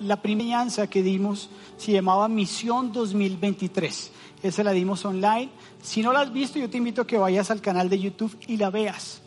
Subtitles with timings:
[0.00, 4.12] la primera que dimos se llamaba Misión 2023.
[4.42, 5.50] Esa la dimos online.
[5.82, 8.36] Si no la has visto, yo te invito a que vayas al canal de YouTube
[8.46, 9.22] y la veas.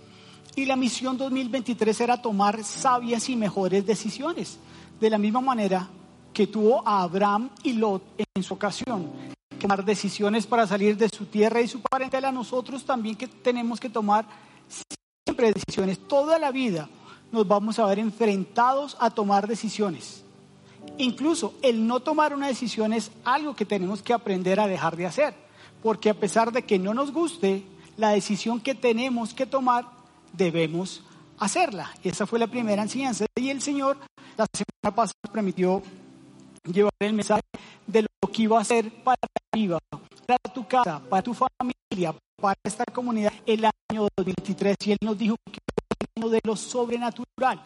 [0.56, 4.60] Y la misión 2023 era tomar sabias y mejores decisiones.
[5.00, 5.88] De la misma manera
[6.34, 8.04] que tuvo a Abraham y Lot
[8.36, 9.12] en su ocasión.
[9.60, 12.32] Tomar decisiones para salir de su tierra y su parentela.
[12.32, 14.26] Nosotros también que tenemos que tomar
[15.26, 16.00] siempre decisiones.
[16.08, 16.90] Toda la vida
[17.32, 20.24] nos vamos a ver enfrentados a tomar decisiones.
[21.00, 25.06] Incluso el no tomar una decisión es algo que tenemos que aprender a dejar de
[25.06, 25.34] hacer,
[25.82, 27.64] porque a pesar de que no nos guste,
[27.96, 29.86] la decisión que tenemos que tomar
[30.34, 31.02] debemos
[31.38, 31.90] hacerla.
[32.04, 33.26] Esa fue la primera enseñanza.
[33.38, 33.98] Y el Señor
[34.36, 35.82] la semana pasada permitió
[36.66, 37.44] llevar el mensaje
[37.88, 39.22] de lo que iba a hacer para
[39.54, 39.80] viva,
[40.28, 44.76] para tu casa, para tu familia, para esta comunidad el año 2023.
[44.86, 45.60] Y Él nos dijo que
[46.28, 47.62] de lo sobrenatural.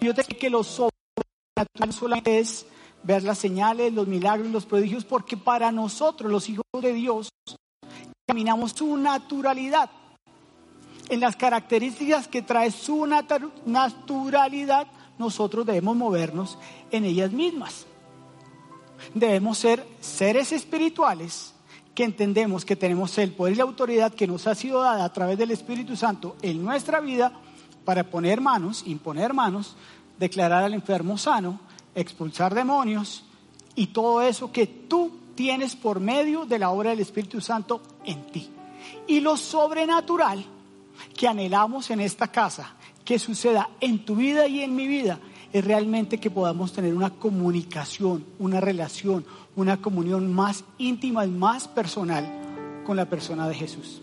[0.00, 0.99] Yo te que lo sobrenatural
[2.24, 2.66] es
[3.02, 7.30] ver las señales, los milagros, los prodigios, porque para nosotros, los hijos de Dios,
[8.26, 9.90] caminamos su naturalidad.
[11.08, 13.06] En las características que trae su
[13.66, 14.86] naturalidad,
[15.18, 16.58] nosotros debemos movernos
[16.90, 17.86] en ellas mismas.
[19.14, 21.54] Debemos ser seres espirituales
[21.94, 25.12] que entendemos que tenemos el poder y la autoridad que nos ha sido dada a
[25.12, 27.32] través del Espíritu Santo en nuestra vida
[27.84, 29.76] para poner manos, imponer manos
[30.20, 31.58] declarar al enfermo sano,
[31.94, 33.24] expulsar demonios
[33.74, 38.26] y todo eso que tú tienes por medio de la obra del Espíritu Santo en
[38.26, 38.50] ti.
[39.06, 40.44] Y lo sobrenatural
[41.16, 45.18] que anhelamos en esta casa, que suceda en tu vida y en mi vida,
[45.52, 49.24] es realmente que podamos tener una comunicación, una relación,
[49.56, 54.02] una comunión más íntima y más personal con la persona de Jesús.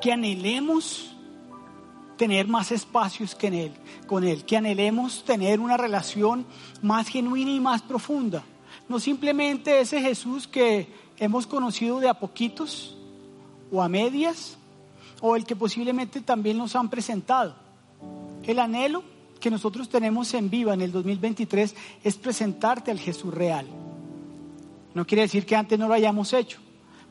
[0.00, 1.13] Que anhelemos
[2.16, 3.72] tener más espacios que en él,
[4.06, 6.46] con Él, que anhelemos tener una relación
[6.82, 8.44] más genuina y más profunda.
[8.88, 12.96] No simplemente ese Jesús que hemos conocido de a poquitos
[13.72, 14.58] o a medias,
[15.20, 17.56] o el que posiblemente también nos han presentado.
[18.42, 19.02] El anhelo
[19.40, 23.66] que nosotros tenemos en viva en el 2023 es presentarte al Jesús real.
[24.92, 26.58] No quiere decir que antes no lo hayamos hecho,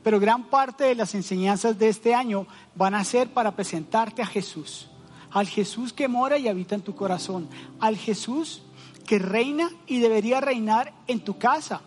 [0.04, 2.46] pero gran parte de las enseñanzas de este año
[2.76, 4.90] van a ser para presentarte a Jesús
[5.34, 7.50] al Jesús que mora y habita en tu corazón,
[7.80, 8.62] al Jesús
[9.06, 11.82] que reina y debería reinar en tu casa,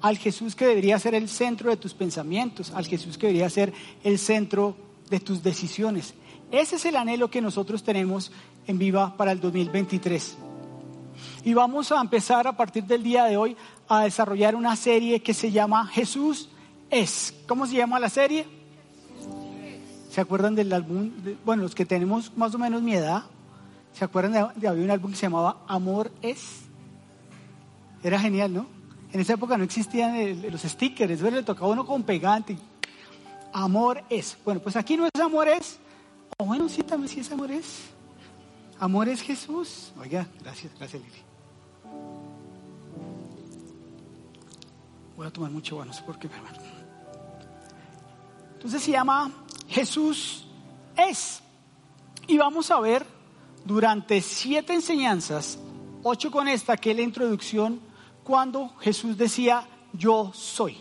[0.00, 3.72] al Jesús que debería ser el centro de tus pensamientos, al Jesús que debería ser
[4.04, 4.76] el centro
[5.10, 6.14] de tus decisiones.
[6.50, 8.32] Ese es el anhelo que nosotros tenemos
[8.66, 10.38] en Viva para el 2023.
[11.44, 13.56] Y vamos a empezar a partir del día de hoy
[13.88, 16.48] a desarrollar una serie que se llama Jesús
[16.88, 17.34] es.
[17.48, 18.61] ¿Cómo se llama la serie?
[20.12, 21.10] ¿Se acuerdan del álbum?
[21.42, 23.22] bueno, los que tenemos más o menos mi edad,
[23.94, 26.64] ¿se acuerdan de, había un álbum que se llamaba Amor es?
[28.02, 28.66] Era genial, ¿no?
[29.10, 32.58] En esa época no existían los stickers, le tocaba uno con pegante.
[33.54, 34.36] Amor es.
[34.44, 35.78] Bueno, pues aquí no es amor es.
[36.36, 37.88] O bueno, sí, también sí es amor es.
[38.78, 39.94] Amor es Jesús.
[39.98, 41.22] Oiga, gracias, gracias Lili.
[45.16, 46.58] Voy a tomar mucho bueno, no sé por qué, hermano.
[48.56, 49.32] Entonces se llama
[49.68, 50.44] Jesús
[50.96, 51.42] es.
[52.26, 53.06] Y vamos a ver
[53.64, 55.58] durante siete enseñanzas,
[56.02, 57.80] ocho con esta, que es la introducción,
[58.24, 60.78] cuando Jesús decía, yo soy.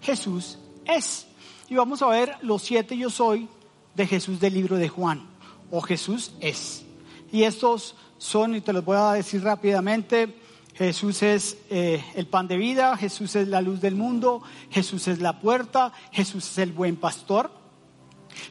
[0.00, 1.26] Jesús es.
[1.68, 3.48] Y vamos a ver los siete yo soy
[3.94, 5.28] de Jesús del libro de Juan,
[5.70, 6.84] o Jesús es.
[7.32, 10.34] Y estos son, y te los voy a decir rápidamente,
[10.74, 15.20] Jesús es eh, el pan de vida, Jesús es la luz del mundo, Jesús es
[15.20, 17.50] la puerta, Jesús es el buen pastor,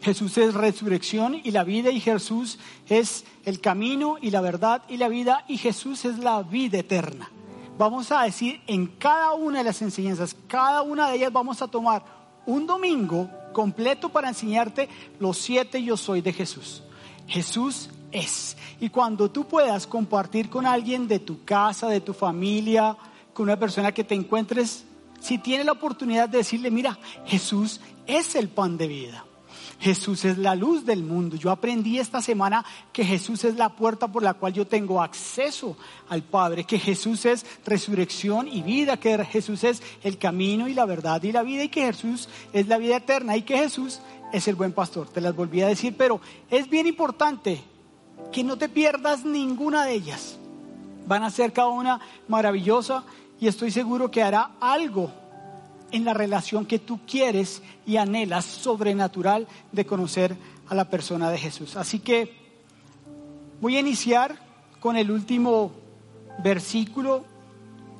[0.02, 4.98] Jesús es resurrección y la vida y Jesús es el camino y la verdad y
[4.98, 7.30] la vida y Jesús es la vida eterna.
[7.78, 11.68] Vamos a decir en cada una de las enseñanzas, cada una de ellas vamos a
[11.68, 12.03] tomar
[12.46, 14.90] un domingo completo para enseñarte
[15.20, 16.84] los siete yo soy de Jesús.
[17.28, 18.58] Jesús es.
[18.80, 22.97] Y cuando tú puedas compartir con alguien de tu casa, de tu familia,
[23.34, 24.85] con una persona que te encuentres,
[25.20, 29.27] si tienes la oportunidad de decirle, mira, Jesús es el pan de vida.
[29.79, 31.35] Jesús es la luz del mundo.
[31.35, 35.78] Yo aprendí esta semana que Jesús es la puerta por la cual yo tengo acceso
[36.09, 40.85] al Padre, que Jesús es resurrección y vida, que Jesús es el camino y la
[40.85, 44.00] verdad y la vida y que Jesús es la vida eterna y que Jesús
[44.34, 45.08] es el buen pastor.
[45.09, 46.20] Te las volví a decir, pero
[46.50, 47.64] es bien importante
[48.32, 50.38] que no te pierdas ninguna de ellas.
[51.06, 53.03] Van a ser cada una maravillosa
[53.40, 55.12] y estoy seguro que hará algo
[55.91, 60.35] en la relación que tú quieres y anhelas sobrenatural de conocer
[60.67, 61.75] a la persona de Jesús.
[61.75, 62.34] Así que
[63.61, 64.37] voy a iniciar
[64.79, 65.72] con el último
[66.43, 67.25] versículo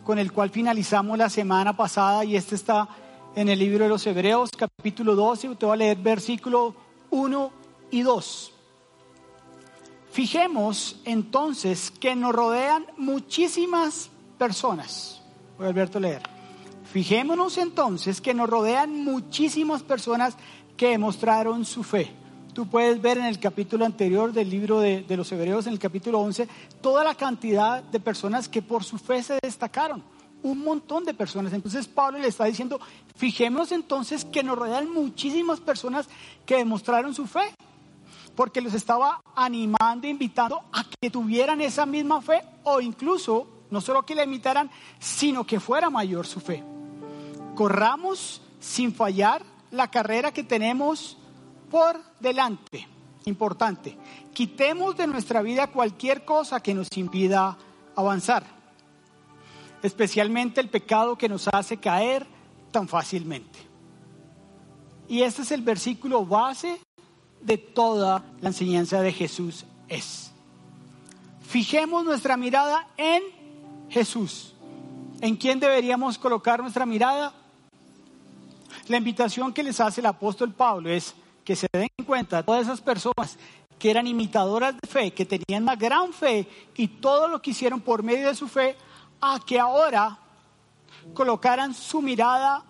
[0.03, 2.87] con el cual finalizamos la semana pasada y este está
[3.35, 5.55] en el libro de los Hebreos, capítulo 12.
[5.55, 6.73] Te voy a leer versículo
[7.09, 7.51] 1
[7.91, 8.53] y 2.
[10.09, 15.21] Fijemos entonces que nos rodean muchísimas personas.
[15.57, 16.36] Voy a volver a leer.
[16.91, 20.37] Fijémonos entonces que nos rodean muchísimas personas
[20.77, 22.11] que demostraron su fe.
[22.53, 25.79] Tú puedes ver en el capítulo anterior del libro de, de, los Hebreos, en el
[25.79, 26.47] capítulo 11,
[26.81, 30.01] toda la cantidad de personas que por su fe se destacaron.
[30.43, 31.51] Un montón de personas.
[31.51, 32.79] Entonces Pablo le está diciendo,
[33.15, 36.07] fijémonos entonces que nos rodean muchísimas personas
[36.45, 37.53] que demostraron su fe.
[38.35, 44.03] Porque los estaba animando, invitando a que tuvieran esa misma fe o incluso no solo
[44.05, 44.69] que la imitaran,
[44.99, 46.63] sino que fuera mayor su fe.
[47.57, 51.18] Corramos sin fallar la carrera que tenemos
[51.71, 52.88] por delante.
[53.25, 53.98] Importante.
[54.31, 57.57] Quitemos de nuestra vida cualquier cosa que nos impida
[57.95, 58.44] avanzar.
[59.81, 62.27] Especialmente el pecado que nos hace caer
[62.69, 63.57] tan fácilmente.
[65.07, 66.80] Y este es el versículo base
[67.42, 70.31] de toda la enseñanza de Jesús es.
[71.42, 73.24] Fijemos nuestra mirada en
[73.89, 74.54] Jesús.
[75.21, 77.33] ¿En quién deberíamos colocar nuestra mirada?
[78.87, 82.81] La invitación que les hace el apóstol Pablo es que se den cuenta todas esas
[82.81, 83.37] personas
[83.79, 87.79] que eran imitadoras de fe, que tenían una gran fe y todo lo que hicieron
[87.79, 88.75] por medio de su fe,
[89.21, 90.17] a que ahora
[91.13, 92.63] colocaran su mirada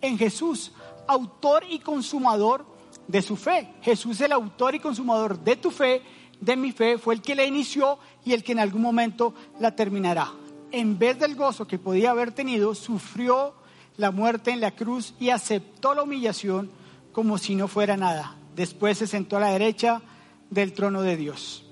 [0.00, 0.72] en Jesús,
[1.06, 2.66] autor y consumador
[3.06, 3.74] de su fe.
[3.82, 6.02] Jesús, el autor y consumador de tu fe,
[6.40, 9.74] de mi fe, fue el que la inició y el que en algún momento la
[9.74, 10.32] terminará
[10.72, 13.54] en vez del gozo que podía haber tenido, sufrió
[13.96, 16.70] la muerte en la cruz y aceptó la humillación
[17.12, 18.36] como si no fuera nada.
[18.54, 20.02] Después se sentó a la derecha
[20.50, 21.64] del trono de Dios.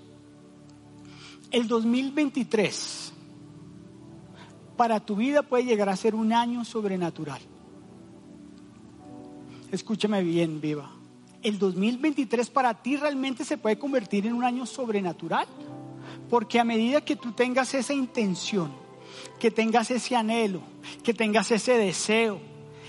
[1.50, 3.12] El 2023
[4.76, 7.40] para tu vida puede llegar a ser un año sobrenatural.
[9.70, 10.90] Escúchame bien, viva.
[11.42, 15.46] El 2023 para ti realmente se puede convertir en un año sobrenatural,
[16.30, 18.72] porque a medida que tú tengas esa intención,
[19.44, 20.62] que tengas ese anhelo,
[21.02, 22.40] que tengas ese deseo,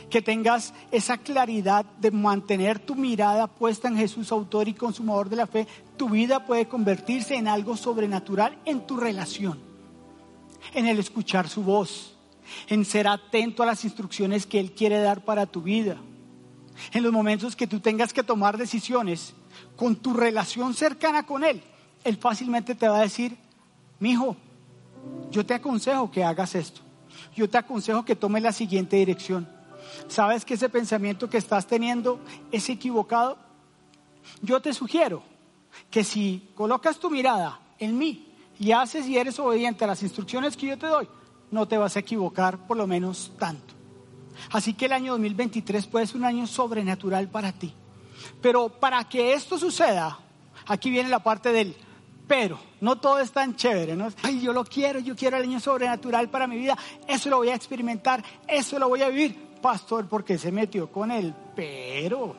[0.10, 5.36] que tengas esa claridad de mantener tu mirada puesta en Jesús, autor y consumador de
[5.36, 5.68] la fe,
[5.98, 9.60] tu vida puede convertirse en algo sobrenatural en tu relación,
[10.74, 12.16] en el escuchar su voz,
[12.70, 15.98] en ser atento a las instrucciones que Él quiere dar para tu vida,
[16.94, 19.34] en los momentos que tú tengas que tomar decisiones
[19.76, 21.62] con tu relación cercana con Él.
[22.06, 23.36] Él fácilmente te va a decir,
[24.00, 24.38] mi hijo,
[25.32, 26.82] yo te aconsejo que hagas esto.
[27.36, 29.48] Yo te aconsejo que tomes la siguiente dirección.
[30.08, 32.20] ¿Sabes que ese pensamiento que estás teniendo
[32.52, 33.38] es equivocado?
[34.42, 35.24] Yo te sugiero
[35.90, 40.56] que si colocas tu mirada en mí y haces y eres obediente a las instrucciones
[40.56, 41.08] que yo te doy,
[41.52, 43.74] no te vas a equivocar por lo menos tanto.
[44.52, 47.74] Así que el año 2023 puede ser un año sobrenatural para ti.
[48.42, 50.20] Pero para que esto suceda,
[50.66, 51.76] aquí viene la parte del
[52.28, 54.08] pero no todo es tan chévere, ¿no?
[54.24, 56.78] Ay, yo lo quiero, yo quiero el año sobrenatural para mi vida,
[57.08, 59.56] eso lo voy a experimentar, eso lo voy a vivir.
[59.62, 62.36] Pastor, porque se metió con el pero?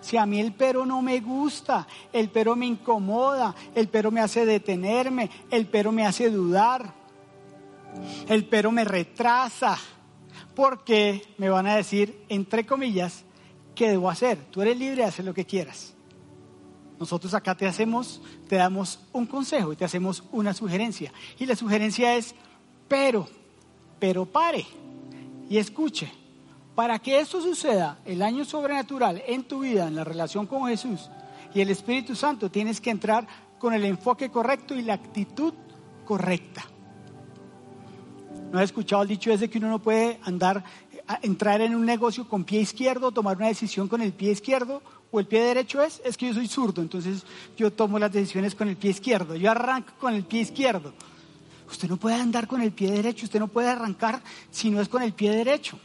[0.00, 4.20] Si a mí el pero no me gusta, el pero me incomoda, el pero me
[4.20, 6.92] hace detenerme, el pero me hace dudar,
[8.28, 9.76] el pero me retrasa,
[10.54, 13.24] porque me van a decir, entre comillas,
[13.74, 14.38] ¿qué debo hacer?
[14.50, 15.94] Tú eres libre de hacer lo que quieras.
[16.98, 21.12] Nosotros acá te hacemos, te damos un consejo y te hacemos una sugerencia.
[21.38, 22.34] Y la sugerencia es,
[22.88, 23.28] pero,
[24.00, 24.66] pero pare
[25.48, 26.12] y escuche.
[26.74, 31.10] Para que esto suceda, el año sobrenatural en tu vida, en la relación con Jesús
[31.54, 33.26] y el Espíritu Santo, tienes que entrar
[33.58, 35.54] con el enfoque correcto y la actitud
[36.04, 36.64] correcta.
[38.52, 40.64] ¿No has escuchado el dicho ese que uno no puede andar,
[41.22, 45.20] entrar en un negocio con pie izquierdo, tomar una decisión con el pie izquierdo o
[45.20, 47.24] el pie derecho es, es que yo soy zurdo, entonces
[47.56, 50.92] yo tomo las decisiones con el pie izquierdo, yo arranco con el pie izquierdo.
[51.70, 54.88] Usted no puede andar con el pie derecho, usted no puede arrancar si no es
[54.88, 55.78] con el pie derecho.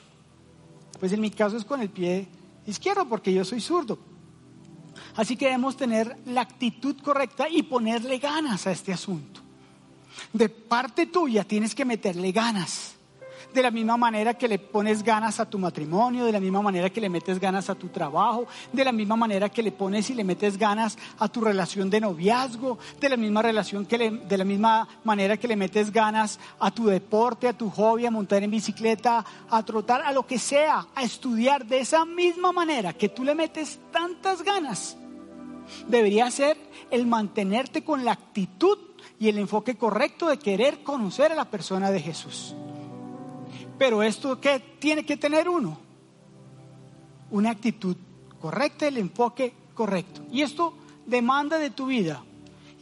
[0.99, 2.27] Pues en mi caso es con el pie
[2.65, 3.99] izquierdo porque yo soy zurdo.
[5.15, 9.41] Así que debemos tener la actitud correcta y ponerle ganas a este asunto.
[10.31, 12.92] De parte tuya tienes que meterle ganas
[13.53, 16.89] de la misma manera que le pones ganas a tu matrimonio, de la misma manera
[16.89, 20.13] que le metes ganas a tu trabajo, de la misma manera que le pones y
[20.13, 24.43] le metes ganas a tu relación de noviazgo, de la misma relación que de la
[24.43, 28.51] misma manera que le metes ganas a tu deporte, a tu hobby, a montar en
[28.51, 33.23] bicicleta, a trotar, a lo que sea, a estudiar de esa misma manera que tú
[33.23, 34.97] le metes tantas ganas.
[35.87, 36.57] Debería ser
[36.91, 38.77] el mantenerte con la actitud
[39.19, 42.55] y el enfoque correcto de querer conocer a la persona de Jesús.
[43.77, 45.79] Pero esto qué tiene que tener uno?
[47.31, 47.95] Una actitud
[48.39, 50.21] correcta, el enfoque correcto.
[50.31, 50.73] Y esto
[51.05, 52.23] demanda de tu vida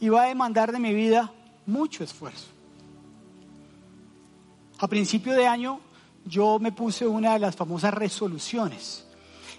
[0.00, 1.32] y va a demandar de mi vida
[1.66, 2.48] mucho esfuerzo.
[4.78, 5.80] A principio de año
[6.24, 9.06] yo me puse una de las famosas resoluciones.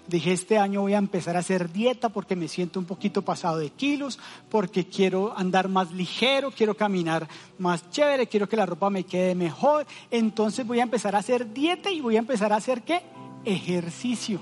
[0.06, 3.56] Dije, este año voy a empezar a hacer dieta porque me siento un poquito pasado
[3.56, 4.18] de kilos,
[4.50, 7.26] porque quiero andar más ligero, quiero caminar
[7.58, 9.86] más chévere, quiero que la ropa me quede mejor.
[10.10, 13.00] Entonces voy a empezar a hacer dieta y voy a empezar a hacer qué?
[13.46, 14.40] Ejercicio.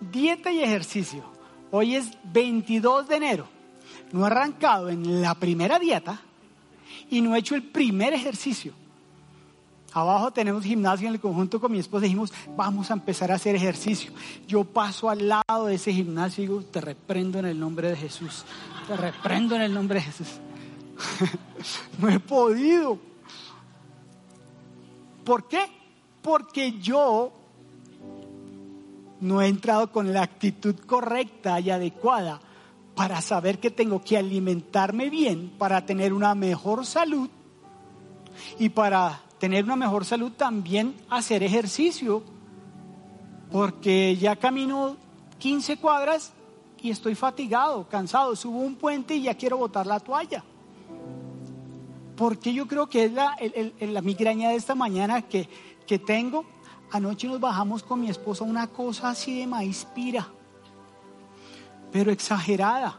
[0.00, 1.24] Dieta y ejercicio.
[1.70, 3.48] Hoy es 22 de enero.
[4.12, 6.20] No he arrancado en la primera dieta
[7.08, 8.74] y no he hecho el primer ejercicio.
[9.96, 12.02] Abajo tenemos gimnasio en el conjunto con mi esposa.
[12.02, 14.12] Dijimos, vamos a empezar a hacer ejercicio.
[14.46, 17.96] Yo paso al lado de ese gimnasio y digo, te reprendo en el nombre de
[17.96, 18.44] Jesús.
[18.86, 20.28] Te reprendo en el nombre de Jesús.
[21.98, 22.98] no he podido.
[25.24, 25.64] ¿Por qué?
[26.20, 27.32] Porque yo
[29.22, 32.38] no he entrado con la actitud correcta y adecuada
[32.94, 37.30] para saber que tengo que alimentarme bien, para tener una mejor salud
[38.58, 42.22] y para tener una mejor salud, también hacer ejercicio,
[43.50, 44.96] porque ya camino
[45.38, 46.32] 15 cuadras
[46.80, 50.44] y estoy fatigado, cansado, subo un puente y ya quiero botar la toalla.
[52.16, 55.48] Porque yo creo que es la, migraña de esta mañana que,
[55.86, 56.46] que tengo.
[56.90, 60.26] Anoche nos bajamos con mi esposa una cosa así de maíz pira,
[61.92, 62.98] pero exagerada.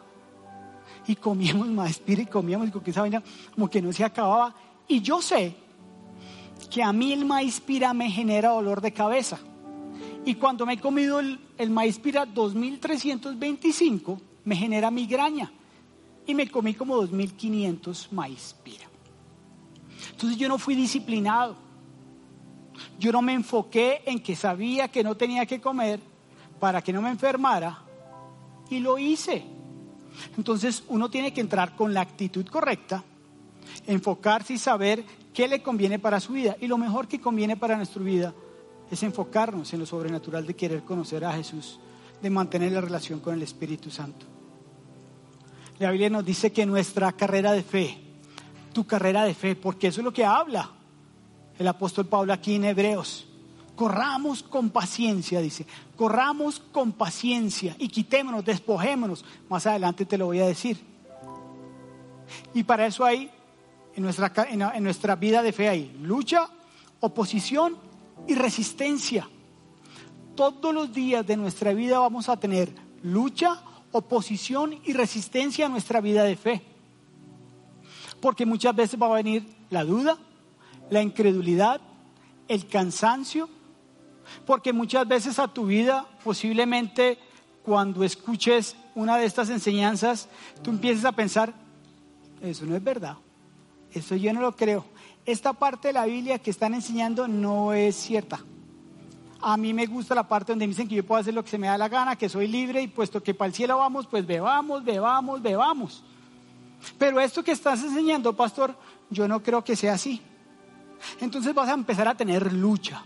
[1.07, 4.53] Y comíamos maíz pira y comíamos y con esa vaina como que no se acababa.
[4.87, 5.66] Y yo sé
[6.69, 9.39] que a mí el maíz pira me genera dolor de cabeza.
[10.25, 15.51] Y cuando me he comido el, maíz pira 2325, me genera migraña.
[16.25, 18.85] Y me comí como 2500 maíz pira.
[20.11, 21.55] Entonces yo no fui disciplinado.
[22.99, 26.01] Yo no me enfoqué en que sabía que no tenía que comer
[26.59, 27.83] para que no me enfermara.
[28.69, 29.45] Y lo hice.
[30.37, 33.03] Entonces uno tiene que entrar con la actitud correcta,
[33.85, 35.05] enfocarse y saber
[35.37, 36.57] qué le conviene para su vida.
[36.59, 38.33] Y lo mejor que conviene para nuestra vida
[38.89, 41.79] es enfocarnos en lo sobrenatural de querer conocer a Jesús,
[42.23, 44.25] de mantener la relación con el Espíritu Santo.
[45.77, 47.99] La Biblia nos dice que nuestra carrera de fe,
[48.73, 50.71] tu carrera de fe, porque eso es lo que habla
[51.59, 53.27] el apóstol Pablo aquí en Hebreos.
[53.75, 55.67] Corramos con paciencia, dice.
[55.95, 59.23] Corramos con paciencia y quitémonos, despojémonos.
[59.49, 60.79] Más adelante te lo voy a decir.
[62.55, 63.29] Y para eso hay
[63.97, 66.47] en nuestra, en nuestra vida de fe hay lucha,
[66.99, 67.75] oposición
[68.27, 69.27] y resistencia.
[70.35, 73.59] Todos los días de nuestra vida vamos a tener lucha,
[73.91, 76.61] oposición y resistencia a nuestra vida de fe.
[78.21, 80.15] Porque muchas veces va a venir la duda,
[80.91, 81.81] la incredulidad,
[82.47, 83.49] el cansancio,
[84.45, 87.17] porque muchas veces a tu vida posiblemente
[87.63, 90.29] cuando escuches una de estas enseñanzas,
[90.61, 91.51] tú empiezas a pensar,
[92.43, 93.17] eso no es verdad.
[93.93, 94.85] Eso yo no lo creo.
[95.25, 98.39] Esta parte de la Biblia que están enseñando no es cierta.
[99.41, 101.57] A mí me gusta la parte donde dicen que yo puedo hacer lo que se
[101.57, 104.25] me da la gana, que soy libre y puesto que para el cielo vamos, pues
[104.25, 106.03] bebamos, bebamos, bebamos.
[106.97, 108.75] Pero esto que estás enseñando, pastor,
[109.09, 110.21] yo no creo que sea así.
[111.19, 113.03] Entonces vas a empezar a tener lucha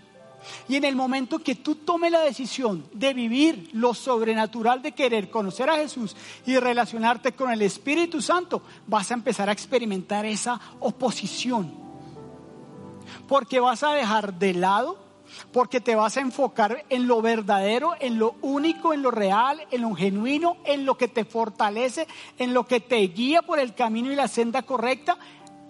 [0.67, 5.29] y en el momento que tú tomes la decisión de vivir lo sobrenatural de querer
[5.29, 10.59] conocer a Jesús y relacionarte con el Espíritu Santo, vas a empezar a experimentar esa
[10.79, 11.73] oposición.
[13.27, 14.97] Porque vas a dejar de lado,
[15.51, 19.81] porque te vas a enfocar en lo verdadero, en lo único, en lo real, en
[19.81, 22.07] lo genuino, en lo que te fortalece,
[22.37, 25.17] en lo que te guía por el camino y la senda correcta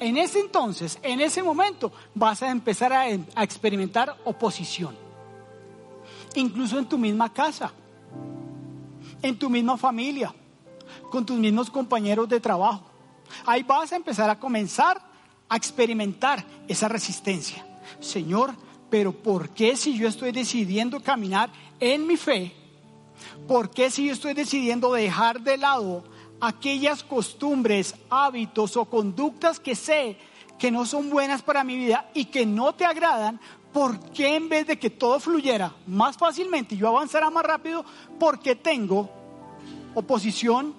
[0.01, 3.07] en ese entonces, en ese momento, vas a empezar a,
[3.43, 4.97] experimentar oposición.
[6.33, 7.71] Incluso en tu misma casa,
[9.21, 10.33] en tu misma familia,
[11.11, 12.83] con tus mismos compañeros de trabajo.
[13.45, 14.99] Ahí vas a empezar a comenzar
[15.47, 17.63] a experimentar esa resistencia.
[17.99, 18.55] Señor,
[18.89, 22.51] pero ¿por qué si yo estoy decidiendo caminar en mi fe?
[23.47, 26.03] ¿Por qué si yo estoy decidiendo dejar de lado
[26.41, 30.17] aquellas costumbres, hábitos o conductas que sé
[30.57, 33.39] que no son buenas para mi vida y que no te agradan,
[33.71, 37.85] ¿por qué en vez de que todo fluyera más fácilmente y yo avanzara más rápido,
[38.19, 39.09] porque tengo
[39.95, 40.75] oposición,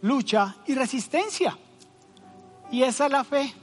[0.00, 1.56] lucha y resistencia?
[2.70, 3.54] Y esa es la fe.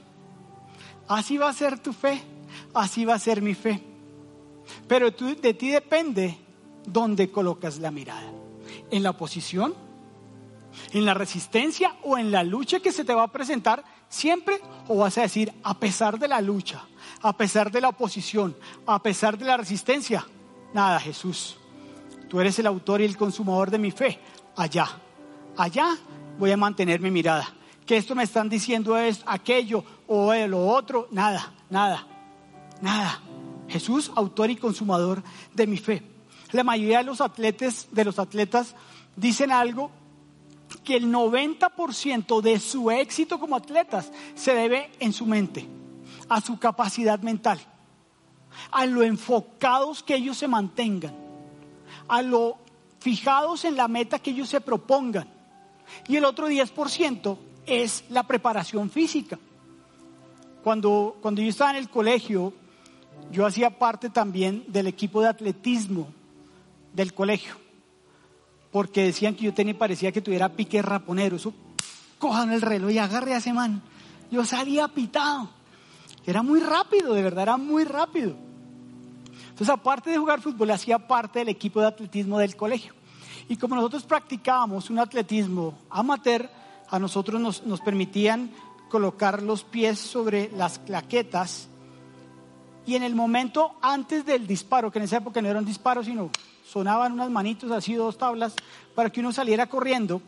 [1.08, 2.22] Así va a ser tu fe,
[2.74, 3.82] así va a ser mi fe.
[4.86, 6.36] Pero de ti depende
[6.86, 8.30] dónde colocas la mirada.
[8.90, 9.89] En la oposición
[10.92, 14.96] en la resistencia o en la lucha que se te va a presentar siempre o
[14.98, 16.84] vas a decir a pesar de la lucha,
[17.22, 20.26] a pesar de la oposición, a pesar de la resistencia?
[20.74, 21.56] Nada, Jesús.
[22.28, 24.18] Tú eres el autor y el consumador de mi fe.
[24.56, 24.88] Allá,
[25.56, 25.96] allá
[26.38, 27.48] voy a mantener mi mirada.
[27.86, 31.08] Que esto me están diciendo es aquello o lo otro.
[31.10, 32.06] Nada, nada,
[32.80, 33.20] nada.
[33.68, 35.22] Jesús, autor y consumador
[35.54, 36.02] de mi fe.
[36.52, 38.74] La mayoría de los atletas, de los atletas
[39.16, 39.90] dicen algo
[40.84, 45.66] que el 90% de su éxito como atletas se debe en su mente,
[46.28, 47.60] a su capacidad mental,
[48.70, 51.14] a lo enfocados que ellos se mantengan,
[52.08, 52.58] a lo
[52.98, 55.28] fijados en la meta que ellos se propongan.
[56.06, 59.38] Y el otro 10% es la preparación física.
[60.62, 62.52] Cuando, cuando yo estaba en el colegio,
[63.30, 66.08] yo hacía parte también del equipo de atletismo
[66.92, 67.54] del colegio,
[68.70, 71.52] porque decían que yo tenía, parecía que tuviera pique raponero, eso,
[72.18, 73.82] cojan el reloj y agarre a ese man.
[74.30, 75.50] Yo salía pitado,
[76.26, 78.36] era muy rápido, de verdad, era muy rápido.
[79.48, 82.94] Entonces, aparte de jugar fútbol, hacía parte del equipo de atletismo del colegio.
[83.48, 86.48] Y como nosotros practicábamos un atletismo amateur,
[86.88, 88.50] a nosotros nos, nos permitían
[88.88, 91.68] colocar los pies sobre las claquetas
[92.86, 96.02] y en el momento antes del disparo, que en esa época no era un disparo,
[96.02, 96.30] sino
[96.70, 98.54] sonaban unas manitos así, dos tablas,
[98.94, 100.22] para que uno saliera corriendo,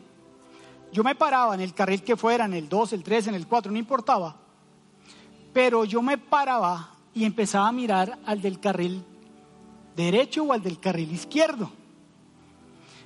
[0.91, 3.47] yo me paraba en el carril que fuera, en el 2, el 3, en el
[3.47, 4.35] 4, no importaba,
[5.53, 9.05] pero yo me paraba y empezaba a mirar al del carril
[9.95, 11.71] derecho o al del carril izquierdo.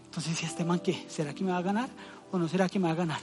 [0.05, 1.05] Entonces decía, ¿este man qué?
[1.07, 1.89] ¿Será que me va a ganar
[2.31, 3.19] o no será que me va a ganar?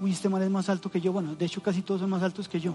[0.00, 1.12] Uy, este man es más alto que yo.
[1.12, 2.74] Bueno, de hecho casi todos son más altos que yo.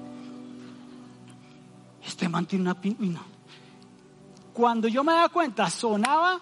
[2.04, 3.18] Este man tiene una pin...
[4.54, 6.42] Cuando yo me daba cuenta, sonaba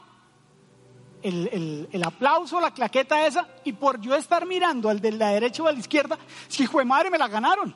[1.24, 5.63] el, el, aplauso, la claqueta esa, y por yo estar mirando al de la derecha
[5.63, 7.74] o a la izquierda, si hijo madre me la ganaron.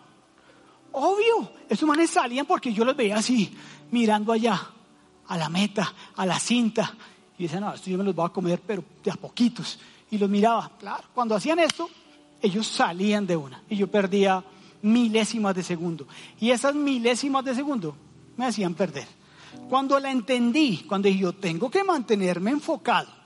[0.92, 3.56] Obvio, esos manes salían porque yo los veía así,
[3.92, 4.62] mirando allá,
[5.28, 6.93] a la meta, a la cinta.
[7.38, 9.80] Y decían, no, esto yo me los voy a comer, pero de a poquitos.
[10.12, 11.89] Y los miraba, claro, cuando hacían esto,
[12.41, 13.62] ellos salían de una.
[13.69, 14.43] Y yo perdía
[14.82, 16.08] milésimas de segundo.
[16.39, 17.95] Y esas milésimas de segundo
[18.36, 19.08] me hacían perder.
[19.69, 23.16] Cuando la entendí, cuando dije yo tengo que mantenerme enfocado,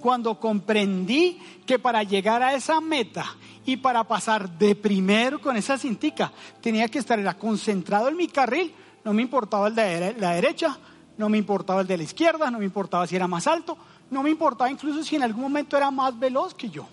[0.00, 3.24] cuando comprendí que para llegar a esa meta
[3.64, 8.74] y para pasar de primero con esa cintica, tenía que estar concentrado en mi carril,
[9.04, 10.78] no me importaba el de la derecha,
[11.16, 13.76] no me importaba el de la izquierda, no me importaba si era más alto,
[14.10, 16.86] no me importaba incluso si en algún momento era más veloz que yo.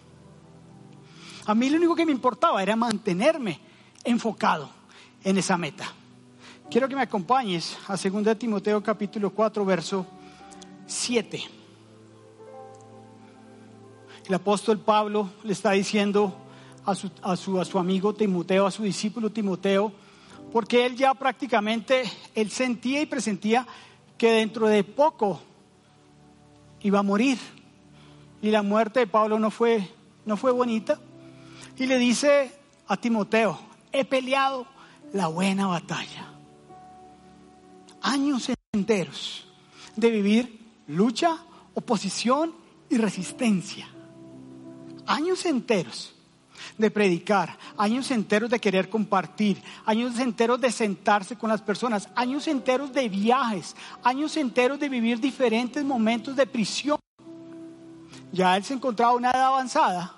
[1.46, 3.60] A mí lo único que me importaba era mantenerme
[4.04, 4.70] enfocado
[5.24, 5.92] en esa meta.
[6.70, 10.06] Quiero que me acompañes a 2 Timoteo capítulo 4, verso
[10.86, 11.61] 7.
[14.32, 16.34] El apóstol Pablo le está diciendo
[16.86, 16.96] a
[17.36, 19.92] su, amigo Timoteo, a su discípulo Timoteo,
[20.54, 23.68] porque él ya prácticamente, él sentía y presentía
[24.18, 25.42] que dentro de poco
[26.80, 27.40] iba a morir.
[28.42, 29.86] Y la muerte de Pablo no fue,
[30.26, 30.98] no fue bonita.
[31.78, 33.60] Y le dice a Timoteo,
[33.92, 34.66] he peleado
[35.12, 36.32] la buena batalla.
[38.02, 39.46] Años enteros
[39.98, 41.36] de vivir lucha,
[41.74, 42.56] oposición
[42.90, 43.91] y resistencia.
[45.06, 46.14] Años enteros
[46.78, 52.48] de predicar, años enteros de querer compartir, años enteros de sentarse con las personas, años
[52.48, 57.00] enteros de viajes, años enteros de vivir diferentes momentos de prisión.
[58.32, 60.16] Ya él se encontraba una edad avanzada,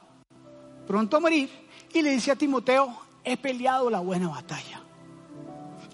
[0.88, 1.50] pronto a morir,
[1.94, 4.82] y le dice a Timoteo, he peleado la buena batalla.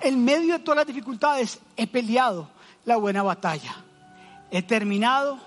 [0.01, 2.49] En medio de todas las dificultades, he peleado
[2.85, 3.83] la buena batalla.
[4.49, 5.37] He terminado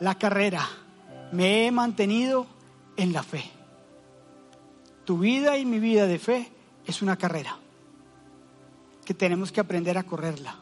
[0.00, 0.66] la carrera.
[1.30, 2.46] Me he mantenido
[2.98, 3.44] en la fe.
[5.06, 6.52] Tu vida y mi vida de fe
[6.84, 7.56] es una carrera
[9.06, 10.56] que tenemos que aprender a correrla,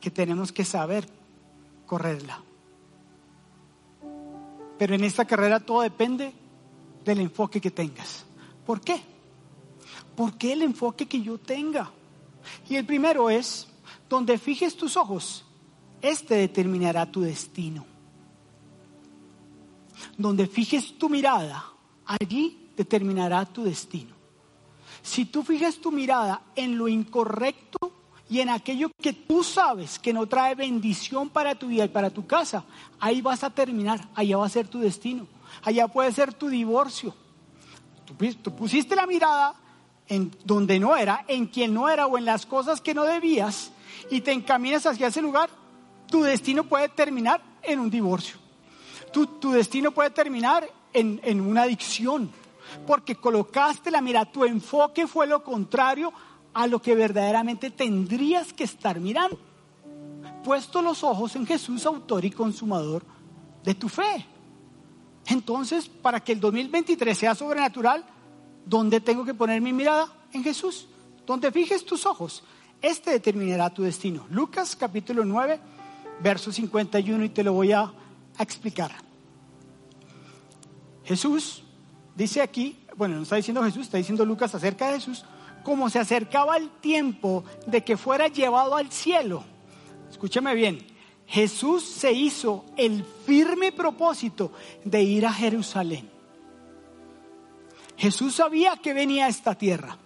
[0.00, 1.08] que tenemos que saber
[1.86, 2.42] correrla.
[4.78, 6.32] Pero en esta carrera todo depende
[7.04, 8.24] del enfoque que tengas.
[8.66, 9.00] ¿Por qué?
[10.16, 11.92] ¿Por qué el enfoque que yo tenga?
[12.68, 13.68] Y el primero es,
[14.08, 15.44] donde fijes tus ojos,
[16.00, 17.97] este determinará tu destino.
[20.16, 21.64] Donde fijes tu mirada,
[22.06, 24.14] allí determinará tu destino.
[25.02, 27.92] Si tú fijes tu mirada en lo incorrecto
[28.28, 32.10] y en aquello que tú sabes que no trae bendición para tu vida y para
[32.10, 32.64] tu casa,
[33.00, 35.26] ahí vas a terminar, allá va a ser tu destino,
[35.62, 37.14] allá puede ser tu divorcio.
[38.42, 39.54] Tú, pusiste la mirada
[40.08, 43.72] en donde no era, en quien no era o en las cosas que no debías
[44.10, 45.50] y te encaminas hacia ese lugar,
[46.06, 48.38] tu destino puede terminar en un divorcio.
[49.12, 52.30] Tu, destino puede terminar en, en una adicción.
[52.86, 56.12] porque colocaste la mira, tu enfoque fue lo contrario
[56.52, 59.38] a lo que verdaderamente tendrías que estar mirando.
[60.44, 63.02] Puesto los ojos en Jesús, autor y consumador
[63.64, 64.26] de tu fe.
[65.26, 68.04] Entonces, para que el 2023 sea sobrenatural,
[68.64, 70.08] ¿dónde tengo que poner mi mirada?
[70.32, 70.88] En Jesús.
[71.26, 72.42] Donde fijes tus ojos,
[72.80, 74.26] este determinará tu destino.
[74.30, 75.60] Lucas capítulo 9,
[76.22, 77.92] verso 51, y te lo voy a,
[78.42, 78.92] explicar.
[81.04, 81.62] Jesús
[82.14, 85.24] dice aquí, bueno, no está diciendo Jesús, está diciendo Lucas acerca de Jesús,
[85.62, 89.44] como se acercaba el tiempo de que fuera llevado al cielo.
[90.10, 90.84] Escúchame bien,
[91.26, 94.52] Jesús se hizo el firme propósito
[94.84, 96.10] de ir a Jerusalén.
[97.96, 99.98] Jesús sabía que venía a esta tierra.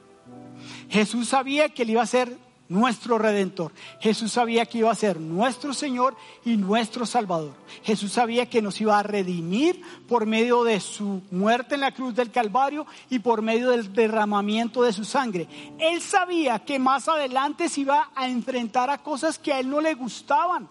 [0.89, 2.37] Jesús sabía que él iba a ser
[2.73, 3.73] nuestro redentor.
[4.01, 7.55] Jesús sabía que iba a ser nuestro Señor y nuestro Salvador.
[7.83, 12.15] Jesús sabía que nos iba a redimir por medio de su muerte en la cruz
[12.15, 15.47] del Calvario y por medio del derramamiento de su sangre.
[15.79, 19.81] Él sabía que más adelante se iba a enfrentar a cosas que a él no
[19.81, 20.69] le gustaban.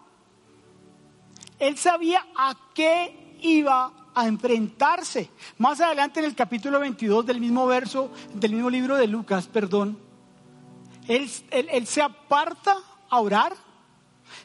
[1.60, 5.30] Él sabía a qué iba a enfrentarse.
[5.60, 10.11] Más adelante en el capítulo 22 del mismo verso, del mismo libro de Lucas, perdón,
[11.16, 12.78] él, se aparta
[13.10, 13.54] a orar,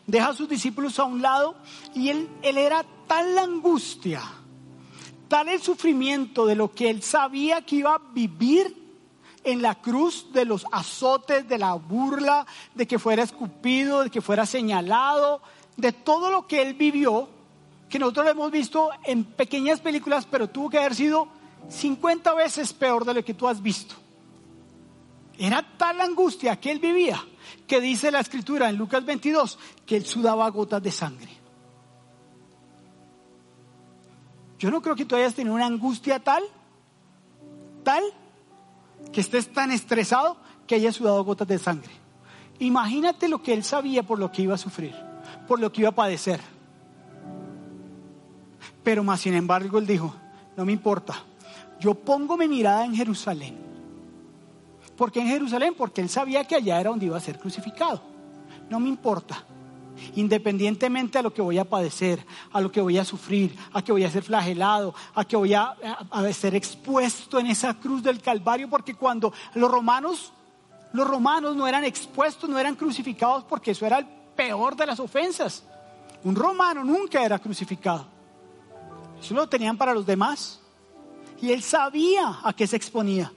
[0.06, 1.56] deja a sus discípulos a un lado
[1.94, 4.22] y él, él era tal la angustia,
[5.28, 8.84] tal el sufrimiento de lo que él sabía que iba a vivir
[9.44, 14.20] en la cruz de los azotes, de la burla, de que fuera escupido, de que
[14.20, 15.40] fuera señalado,
[15.76, 17.28] de todo lo que él vivió,
[17.88, 21.28] que nosotros lo hemos visto en pequeñas películas, pero tuvo que haber sido
[21.68, 23.94] 50 veces peor de lo que tú has visto.
[25.38, 27.22] Era tal angustia que él vivía
[27.66, 31.30] que dice la escritura en Lucas 22 que él sudaba gotas de sangre.
[34.58, 36.42] Yo no creo que tú hayas tenido una angustia tal,
[37.82, 38.02] tal,
[39.12, 41.92] que estés tan estresado que hayas sudado gotas de sangre.
[42.58, 44.94] Imagínate lo que él sabía por lo que iba a sufrir,
[45.46, 46.40] por lo que iba a padecer.
[48.82, 50.14] Pero más sin embargo él dijo,
[50.56, 51.22] no me importa,
[51.78, 53.65] yo pongo mi mirada en Jerusalén
[54.96, 55.74] ¿Por qué en Jerusalén?
[55.76, 58.00] Porque él sabía que allá era donde iba a ser crucificado.
[58.70, 59.44] No me importa.
[60.14, 63.92] Independientemente a lo que voy a padecer, a lo que voy a sufrir, a que
[63.92, 65.76] voy a ser flagelado, a que voy a,
[66.10, 70.32] a ser expuesto en esa cruz del Calvario, porque cuando los romanos,
[70.92, 75.00] los romanos no eran expuestos, no eran crucificados, porque eso era el peor de las
[75.00, 75.64] ofensas.
[76.24, 78.06] Un romano nunca era crucificado.
[79.20, 80.60] Eso lo tenían para los demás.
[81.40, 83.32] Y él sabía a qué se exponía.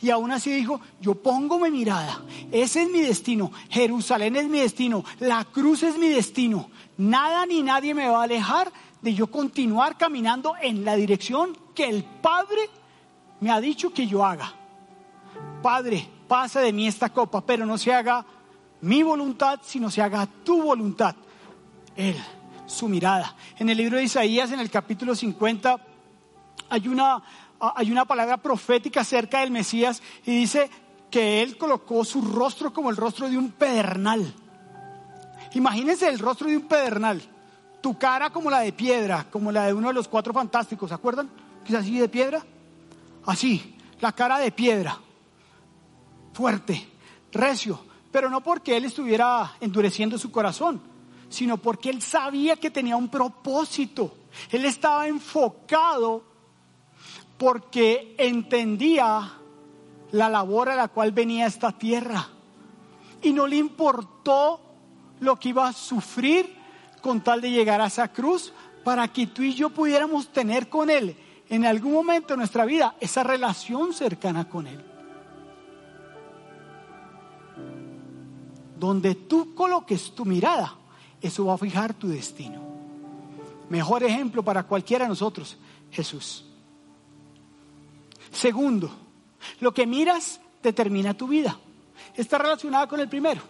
[0.00, 2.20] Y aún así dijo, yo pongo mi mirada,
[2.52, 6.68] ese es mi destino, Jerusalén es mi destino, la cruz es mi destino.
[6.98, 11.88] Nada ni nadie me va a alejar de yo continuar caminando en la dirección que
[11.88, 12.68] el Padre
[13.40, 14.54] me ha dicho que yo haga.
[15.62, 18.24] Padre, pasa de mí esta copa, pero no se haga
[18.80, 21.14] mi voluntad, sino se haga tu voluntad.
[21.96, 22.16] Él,
[22.66, 23.34] su mirada.
[23.58, 25.78] En el libro de Isaías, en el capítulo 50,
[26.70, 27.22] hay una
[27.74, 30.70] hay una palabra profética acerca del Mesías y dice
[31.10, 34.34] que él colocó su rostro como el rostro de un pedernal.
[35.54, 37.22] Imagínense el rostro de un pedernal,
[37.80, 40.94] tu cara como la de piedra, como la de uno de los cuatro fantásticos, ¿se
[40.94, 41.30] acuerdan?
[41.64, 42.44] Que es así de piedra.
[43.26, 44.98] Así, la cara de piedra,
[46.32, 46.88] fuerte,
[47.32, 47.78] recio,
[48.10, 50.80] pero no porque él estuviera endureciendo su corazón,
[51.28, 54.14] sino porque él sabía que tenía un propósito.
[54.50, 56.33] Él estaba enfocado
[57.44, 59.34] porque entendía
[60.12, 62.26] la labor a la cual venía esta tierra.
[63.20, 64.62] Y no le importó
[65.20, 66.56] lo que iba a sufrir
[67.02, 68.50] con tal de llegar a esa cruz
[68.82, 71.18] para que tú y yo pudiéramos tener con Él
[71.50, 74.82] en algún momento de nuestra vida esa relación cercana con Él.
[78.80, 80.76] Donde tú coloques tu mirada,
[81.20, 82.62] eso va a fijar tu destino.
[83.68, 85.58] Mejor ejemplo para cualquiera de nosotros,
[85.90, 86.46] Jesús.
[88.34, 88.90] Segundo,
[89.60, 91.56] lo que miras determina tu vida.
[92.16, 93.40] Está relacionada con el primero.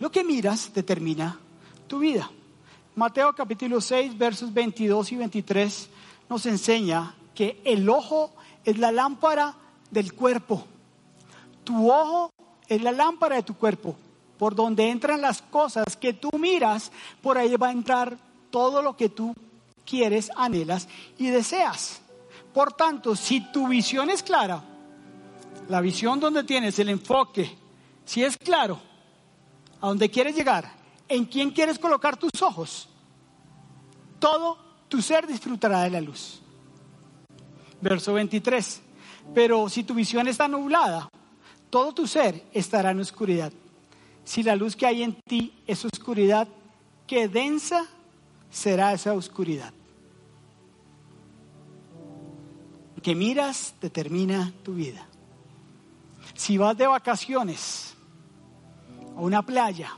[0.00, 1.38] Lo que miras determina
[1.86, 2.28] tu vida.
[2.96, 5.90] Mateo capítulo 6, versos 22 y 23
[6.28, 8.32] nos enseña que el ojo
[8.64, 9.54] es la lámpara
[9.90, 10.66] del cuerpo.
[11.62, 12.32] Tu ojo
[12.66, 13.96] es la lámpara de tu cuerpo.
[14.38, 16.90] Por donde entran las cosas que tú miras,
[17.22, 18.18] por ahí va a entrar
[18.50, 19.34] todo lo que tú
[19.84, 22.02] quieres, anhelas y deseas.
[22.56, 24.64] Por tanto, si tu visión es clara,
[25.68, 27.54] la visión donde tienes el enfoque,
[28.06, 28.80] si es claro,
[29.78, 30.72] a dónde quieres llegar,
[31.06, 32.88] en quién quieres colocar tus ojos,
[34.18, 34.56] todo
[34.88, 36.40] tu ser disfrutará de la luz.
[37.82, 38.80] Verso 23.
[39.34, 41.10] Pero si tu visión está nublada,
[41.68, 43.52] todo tu ser estará en oscuridad.
[44.24, 46.48] Si la luz que hay en ti es oscuridad,
[47.06, 47.86] qué densa
[48.48, 49.74] será esa oscuridad.
[53.06, 55.06] Que miras determina tu vida.
[56.34, 57.94] Si vas de vacaciones
[59.16, 59.96] a una playa,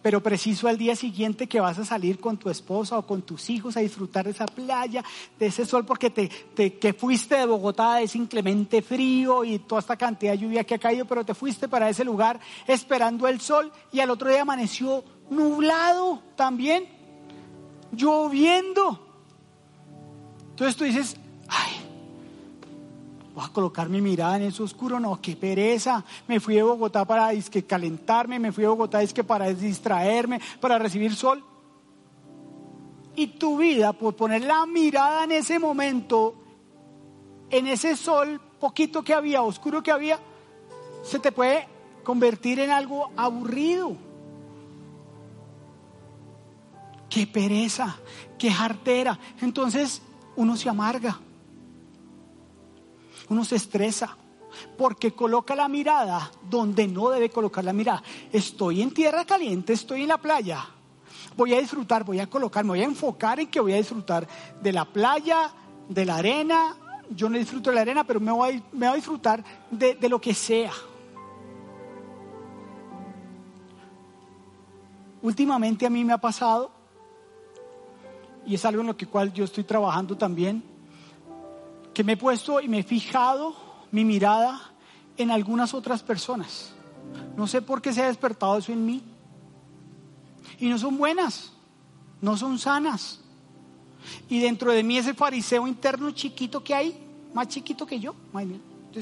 [0.00, 3.50] pero preciso al día siguiente que vas a salir con tu esposa o con tus
[3.50, 5.04] hijos a disfrutar de esa playa,
[5.38, 9.58] de ese sol, porque te, te, que fuiste de Bogotá, de ese inclemente frío y
[9.58, 13.28] toda esta cantidad de lluvia que ha caído, pero te fuiste para ese lugar esperando
[13.28, 16.88] el sol y al otro día amaneció nublado también,
[17.92, 18.98] lloviendo.
[20.52, 21.14] Entonces tú dices,
[21.48, 21.77] ay,
[23.38, 26.04] voy a colocar mi mirada en eso oscuro, no, qué pereza.
[26.26, 30.76] Me fui de Bogotá para disque, calentarme, me fui de Bogotá disque, para distraerme, para
[30.76, 31.44] recibir sol.
[33.14, 36.34] Y tu vida, por poner la mirada en ese momento,
[37.50, 40.18] en ese sol poquito que había, oscuro que había,
[41.04, 41.68] se te puede
[42.02, 43.96] convertir en algo aburrido.
[47.08, 47.98] Qué pereza,
[48.36, 49.16] qué jartera.
[49.40, 50.02] Entonces
[50.34, 51.20] uno se amarga
[53.28, 54.16] uno se estresa
[54.76, 58.02] porque coloca la mirada donde no debe colocar la mirada.
[58.32, 60.64] Estoy en tierra caliente, estoy en la playa.
[61.36, 64.26] Voy a disfrutar, voy a colocar, me voy a enfocar en que voy a disfrutar
[64.60, 65.52] de la playa,
[65.88, 66.76] de la arena.
[67.10, 70.34] Yo no disfruto de la arena, pero me voy, a disfrutar de, de lo que
[70.34, 70.72] sea.
[75.22, 76.70] Últimamente a mí me ha pasado,
[78.46, 80.62] y es algo en lo que cual yo estoy trabajando también,
[81.98, 83.56] que me he puesto y me he fijado
[83.90, 84.70] mi mirada
[85.16, 86.70] en algunas otras personas.
[87.36, 89.02] No sé por qué se ha despertado eso en mí.
[90.60, 91.52] Y no son buenas,
[92.20, 93.18] no son sanas.
[94.28, 96.96] Y dentro de mí ese fariseo interno chiquito que hay,
[97.34, 98.14] más chiquito que yo,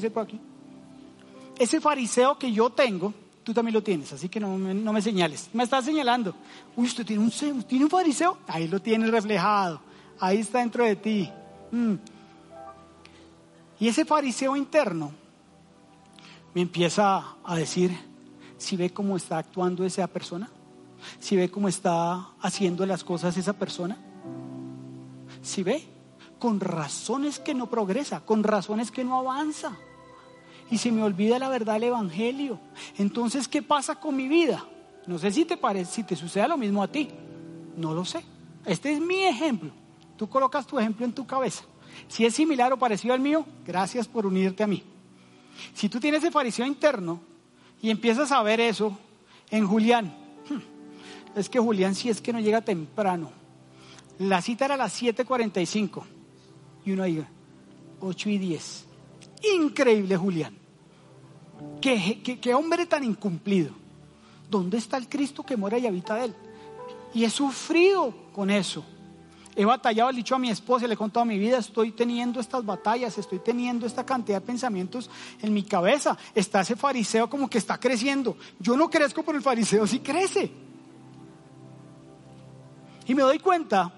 [0.09, 0.41] por aquí.
[1.59, 3.13] Ese fariseo que yo tengo,
[3.45, 5.51] tú también lo tienes, así que no, no me señales.
[5.53, 6.35] Me estás señalando.
[6.75, 8.39] Uy, usted tiene un, ¿tiene un fariseo.
[8.47, 9.83] Ahí lo tienes reflejado.
[10.19, 11.31] Ahí está dentro de ti.
[11.73, 11.97] Mm.
[13.79, 15.13] Y ese fariseo interno
[16.55, 17.97] me empieza a decir,
[18.57, 20.49] si ve cómo está actuando esa persona,
[21.19, 23.99] si ve cómo está haciendo las cosas esa persona,
[25.43, 25.87] si ve,
[26.39, 29.77] con razones que no progresa, con razones que no avanza.
[30.71, 32.59] Y se me olvida la verdad del Evangelio.
[32.99, 34.65] Entonces, ¿qué pasa con mi vida?
[35.07, 37.09] No sé si te parece, si te sucede lo mismo a ti.
[37.77, 38.25] No lo sé.
[38.65, 39.71] Este es mi ejemplo.
[40.17, 41.65] Tú colocas tu ejemplo en tu cabeza.
[42.09, 44.83] Si es similar o parecido al mío, gracias por unirte a mí.
[45.75, 47.21] Si tú tienes ese fariseo interno
[47.81, 48.99] y empiezas a ver eso
[49.51, 50.15] en Julián,
[50.49, 53.31] hmm, es que Julián sí es que no llega temprano.
[54.19, 56.03] La cita era a las 7.45
[56.85, 57.29] y uno diga,
[58.01, 58.87] 8 y 10.
[59.57, 60.57] Increíble Julián.
[61.81, 63.73] ¿Qué, qué, qué hombre tan incumplido.
[64.51, 66.35] ¿Dónde está el Cristo que mora y habita de él?
[67.15, 68.85] Y he sufrido con eso.
[69.59, 72.41] He batallado, le he dicho a mi esposa, le he contado mi vida, estoy teniendo
[72.41, 75.09] estas batallas, estoy teniendo esta cantidad de pensamientos
[75.41, 76.19] en mi cabeza.
[76.35, 78.37] Está ese fariseo como que está creciendo.
[78.61, 80.53] Yo no crezco por el fariseo, sí crece.
[83.07, 83.91] Y me doy cuenta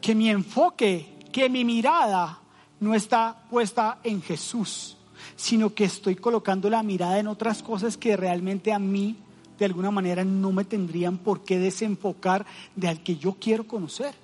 [0.00, 2.40] que mi enfoque, que mi mirada
[2.80, 4.96] no está puesta en Jesús,
[5.36, 9.18] sino que estoy colocando la mirada en otras cosas que realmente a mí
[9.56, 12.44] de alguna manera no me tendrían por qué desenfocar
[12.74, 14.14] de al que yo quiero conocer.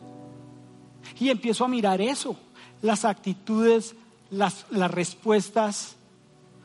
[1.19, 2.37] Y empiezo a mirar eso,
[2.83, 3.95] las actitudes,
[4.31, 5.97] las, respuestas,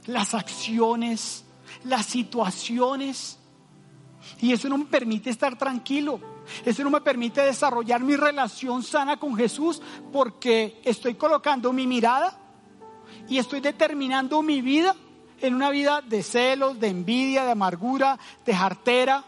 [0.05, 1.43] las acciones,
[1.83, 3.37] las situaciones.
[4.41, 6.19] Y eso no me permite estar tranquilo.
[6.65, 12.37] Eso no me permite desarrollar mi relación sana con Jesús porque estoy colocando mi mirada
[13.27, 14.95] y estoy determinando mi vida
[15.41, 19.23] en una vida de celos, de envidia, de amargura, de jartera,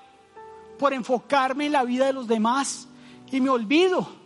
[0.79, 2.87] por enfocarme en la vida de los demás.
[3.31, 4.20] Y me olvido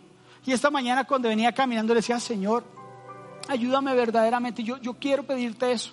[0.46, 2.64] y esta mañana cuando venía caminando le decía, Señor,
[3.48, 5.90] ayúdame verdaderamente, yo, yo quiero pedirte eso.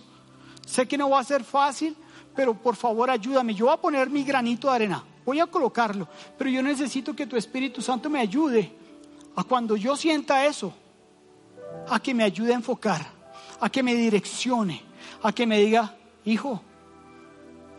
[0.63, 1.97] Sé que no va a ser fácil,
[2.35, 3.55] pero por favor ayúdame.
[3.55, 7.25] Yo voy a poner mi granito de arena, voy a colocarlo, pero yo necesito que
[7.25, 8.71] tu Espíritu Santo me ayude
[9.35, 10.71] a cuando yo sienta eso,
[11.89, 13.01] a que me ayude a enfocar,
[13.59, 14.83] a que me direccione,
[15.23, 16.61] a que me diga, hijo,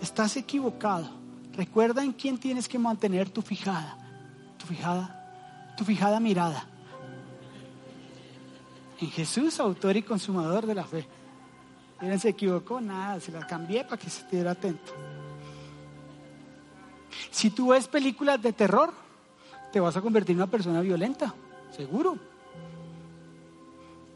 [0.01, 1.09] estás equivocado.
[1.53, 3.97] Recuerda en quién tienes que mantener tu fijada,
[4.59, 5.21] tu fijada
[5.77, 6.67] tu fijada mirada
[9.01, 11.07] en Jesús, autor y consumador de la fe.
[12.01, 14.93] Miren, se equivocó, nada, se la cambié para que se estuviera atento.
[17.31, 18.93] Si tú ves películas de terror,
[19.73, 21.35] te vas a convertir en una persona violenta,
[21.75, 22.19] seguro.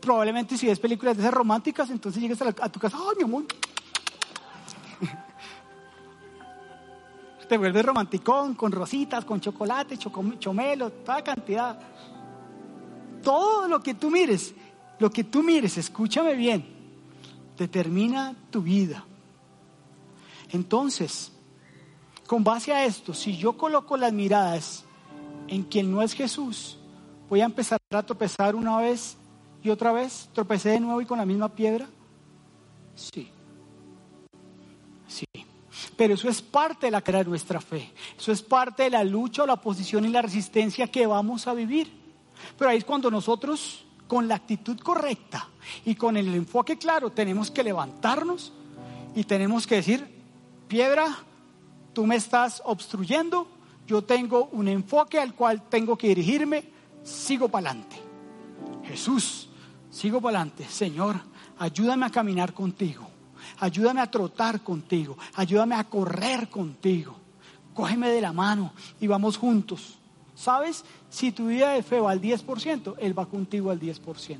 [0.00, 3.44] Probablemente si ves películas de esas románticas, entonces llegas a, tu casa, ¡ay, mi amor!
[7.48, 11.78] Te vuelves romanticón, con rositas, con chocolate, chomelo, toda cantidad.
[13.22, 14.54] Todo lo que tú mires,
[14.98, 16.64] lo que tú mires, escúchame bien,
[17.56, 19.04] determina tu vida.
[20.50, 21.32] Entonces,
[22.26, 24.84] con base a esto, si yo coloco las miradas
[25.46, 26.78] en quien no es Jesús,
[27.28, 29.16] voy a empezar a tropezar una vez
[29.62, 31.88] y otra vez, tropecé de nuevo y con la misma piedra.
[32.94, 33.30] Sí.
[35.06, 35.24] Sí.
[35.98, 37.92] Pero eso es parte de la cara de nuestra fe.
[38.16, 41.90] Eso es parte de la lucha la posición y la resistencia que vamos a vivir.
[42.56, 45.48] Pero ahí es cuando nosotros, con la actitud correcta
[45.84, 48.52] y con el enfoque claro, tenemos que levantarnos
[49.16, 50.06] y tenemos que decir,
[50.68, 51.18] piedra,
[51.92, 53.48] tú me estás obstruyendo,
[53.84, 56.62] yo tengo un enfoque al cual tengo que dirigirme,
[57.02, 57.96] sigo para adelante.
[58.84, 59.48] Jesús,
[59.90, 60.64] sigo para adelante.
[60.68, 61.16] Señor,
[61.58, 63.17] ayúdame a caminar contigo.
[63.58, 65.16] Ayúdame a trotar contigo.
[65.34, 67.14] Ayúdame a correr contigo.
[67.74, 69.98] Cógeme de la mano y vamos juntos.
[70.34, 70.84] ¿Sabes?
[71.10, 74.38] Si tu vida de fe va al 10%, Él va contigo al 10%.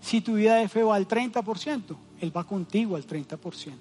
[0.00, 3.74] Si tu vida de fe va al 30%, Él va contigo al 30%.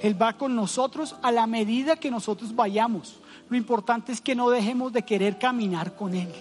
[0.00, 3.16] Él va con nosotros a la medida que nosotros vayamos.
[3.48, 6.32] Lo importante es que no dejemos de querer caminar con Él.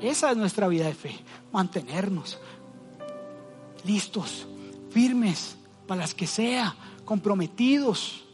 [0.00, 1.16] Esa es nuestra vida de fe,
[1.52, 2.38] mantenernos
[3.84, 4.46] listos,
[4.90, 8.24] firmes, para las que sea, comprometidos.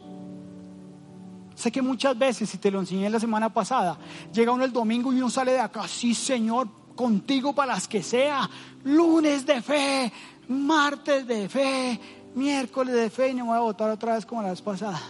[1.55, 3.97] Sé que muchas veces, y te lo enseñé la semana pasada,
[4.33, 8.01] llega uno el domingo y uno sale de acá, sí Señor, contigo para las que
[8.01, 8.49] sea,
[8.83, 10.11] lunes de fe,
[10.47, 11.99] martes de fe,
[12.35, 15.01] miércoles de fe y no voy a votar otra vez como la vez pasada.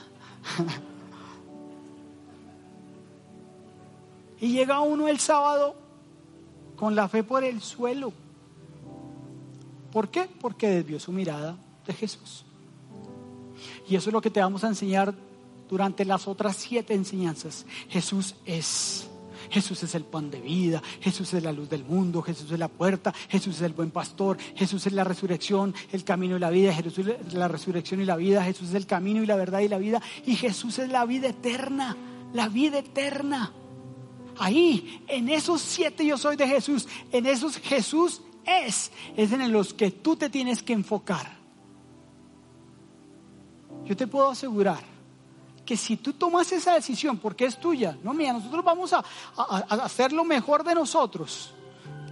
[4.39, 5.75] y llega uno el sábado
[6.75, 8.13] con la fe por el suelo.
[9.91, 10.27] ¿Por qué?
[10.39, 12.45] Porque desvió su mirada de Jesús.
[13.87, 15.13] Y eso es lo que te vamos a enseñar
[15.69, 17.65] durante las otras siete enseñanzas.
[17.89, 19.07] Jesús es.
[19.49, 22.67] Jesús es el pan de vida, Jesús es la luz del mundo, Jesús es la
[22.67, 26.73] puerta, Jesús es el buen pastor, Jesús es la resurrección, el camino y la vida,
[26.73, 29.67] Jesús es la resurrección y la vida, Jesús es el camino y la verdad y
[29.67, 31.97] la vida, y Jesús es la vida eterna,
[32.33, 33.51] la vida eterna.
[34.37, 38.21] Ahí, en esos siete yo soy de Jesús, en esos Jesús
[38.59, 41.41] es, es en los que tú te tienes que enfocar.
[43.85, 44.91] Yo te puedo asegurar
[45.65, 49.03] que si tú tomas esa decisión, porque es tuya, no mía, nosotros vamos a,
[49.69, 51.53] hacer lo mejor de nosotros,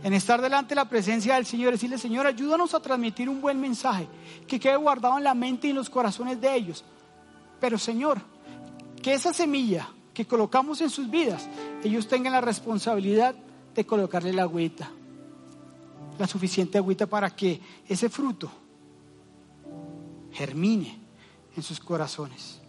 [0.04, 3.60] en estar delante de la presencia del Señor, decirle, Señor, ayúdanos a transmitir un buen
[3.60, 4.08] mensaje,
[4.48, 6.86] que quede guardado en la mente y en los corazones de ellos.
[7.60, 8.22] Pero Señor,
[9.02, 11.50] que esa semilla que colocamos en sus vidas,
[11.84, 13.36] ellos tengan la responsabilidad
[13.76, 14.90] de colocarle la agüita,
[16.20, 18.52] la suficiente agüita para que ese fruto
[20.34, 21.00] germine
[21.56, 22.62] en sus corazones.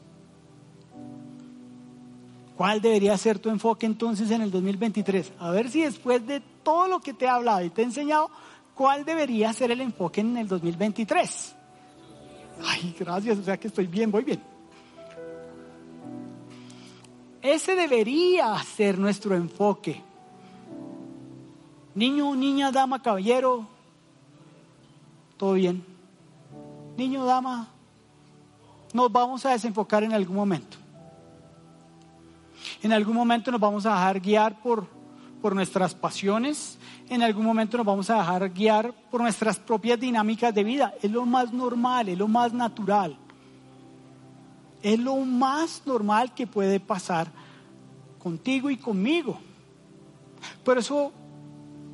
[2.57, 5.33] ¿Cuál debería ser tu enfoque entonces en el 2023?
[5.39, 8.31] A ver si después de todo lo que te he hablado y te he enseñado,
[8.75, 11.57] ¿cuál debería ser el enfoque en el 2023?
[12.63, 14.41] Ay, gracias, o sea que estoy bien, voy bien.
[17.43, 20.03] Ese debería ser nuestro enfoque.
[22.01, 23.67] Niño, niña, dama, caballero,
[25.37, 25.85] todo bien.
[26.97, 27.69] Niño, dama,
[28.95, 30.79] nos vamos a desenfocar en algún momento.
[32.83, 34.87] En algún momento nos vamos a dejar guiar por,
[35.43, 36.79] por nuestras pasiones,
[37.11, 40.95] en algún momento nos vamos a dejar guiar por nuestras propias dinámicas de vida.
[41.03, 43.15] Es lo más normal, es lo más natural.
[44.81, 47.31] Es lo más normal que puede pasar
[48.19, 49.39] contigo y conmigo.
[50.65, 51.13] Por eso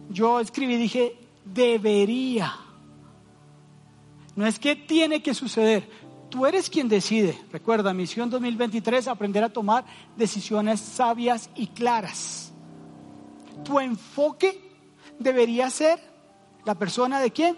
[0.09, 2.55] yo escribí y dije, debería.
[4.35, 5.89] No es que tiene que suceder.
[6.31, 7.39] Tú eres quien decide.
[7.53, 9.85] Recuerda, misión 2023, aprender a tomar
[10.17, 12.53] decisiones sabias y claras.
[13.65, 14.61] Tu enfoque
[15.19, 15.99] debería ser
[16.65, 17.57] la persona de quién?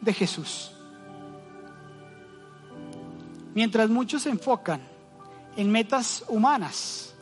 [0.00, 0.72] De Jesús.
[3.54, 4.80] Mientras muchos se enfocan
[5.56, 7.14] en metas humanas,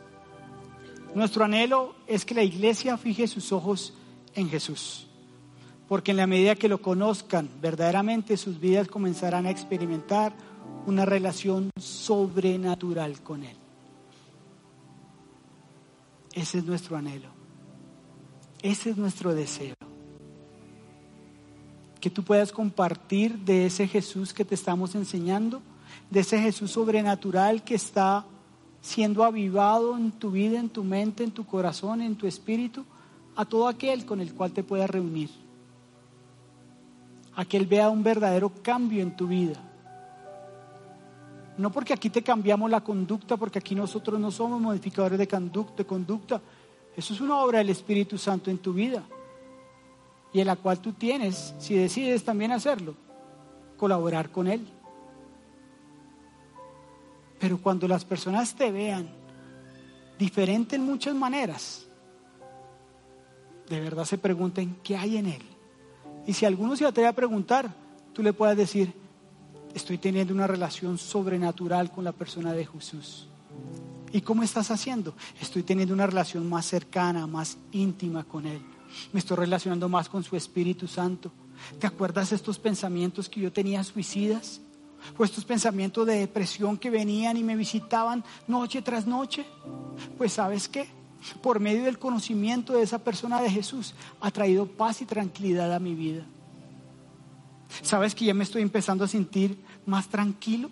[1.14, 3.94] nuestro anhelo es que la iglesia fije sus ojos
[4.36, 5.08] en Jesús.
[5.88, 10.32] Porque en la medida que lo conozcan verdaderamente, sus vidas comenzarán a experimentar
[10.86, 13.56] una relación sobrenatural con Él.
[16.32, 17.28] Ese es nuestro anhelo.
[18.62, 19.74] Ese es nuestro deseo.
[22.00, 25.60] Que tú puedas compartir de ese Jesús que te estamos enseñando
[26.10, 28.24] de ese Jesús sobrenatural que está
[28.80, 32.84] siendo avivado en tu vida, en tu mente, en tu corazón, en tu espíritu,
[33.36, 35.30] a todo aquel con el cual te puedas reunir.
[37.34, 39.62] A que Él vea un verdadero cambio en tu vida.
[41.58, 46.40] No porque aquí te cambiamos la conducta, porque aquí nosotros no somos modificadores de conducta.
[46.96, 49.02] Eso es una obra del Espíritu Santo en tu vida.
[50.32, 52.94] Y en la cual tú tienes, si decides también hacerlo,
[53.76, 54.66] colaborar con Él.
[57.38, 59.08] Pero cuando las personas te vean
[60.18, 61.85] diferente en muchas maneras,
[63.68, 65.42] de verdad se pregunten qué hay en Él.
[66.26, 67.72] Y si alguno se atreve a preguntar,
[68.12, 68.92] tú le puedes decir,
[69.74, 73.28] estoy teniendo una relación sobrenatural con la persona de Jesús.
[74.12, 75.14] ¿Y cómo estás haciendo?
[75.40, 78.60] Estoy teniendo una relación más cercana, más íntima con Él.
[79.12, 81.30] Me estoy relacionando más con su Espíritu Santo.
[81.78, 84.60] ¿Te acuerdas estos pensamientos que yo tenía suicidas?
[85.18, 89.44] ¿O estos pensamientos de depresión que venían y me visitaban noche tras noche?
[90.16, 90.88] Pues sabes qué?
[91.42, 95.78] Por medio del conocimiento de esa persona de Jesús ha traído paz y tranquilidad a
[95.78, 96.24] mi vida.
[97.82, 100.70] ¿Sabes que ya me estoy empezando a sentir más tranquilo?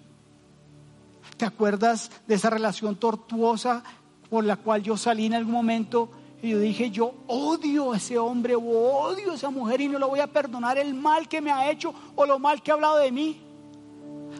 [1.36, 3.82] ¿Te acuerdas de esa relación tortuosa
[4.30, 6.10] por la cual yo salí en algún momento
[6.42, 9.98] y yo dije, yo odio a ese hombre o odio a esa mujer y no
[9.98, 12.74] le voy a perdonar el mal que me ha hecho o lo mal que ha
[12.74, 13.40] hablado de mí?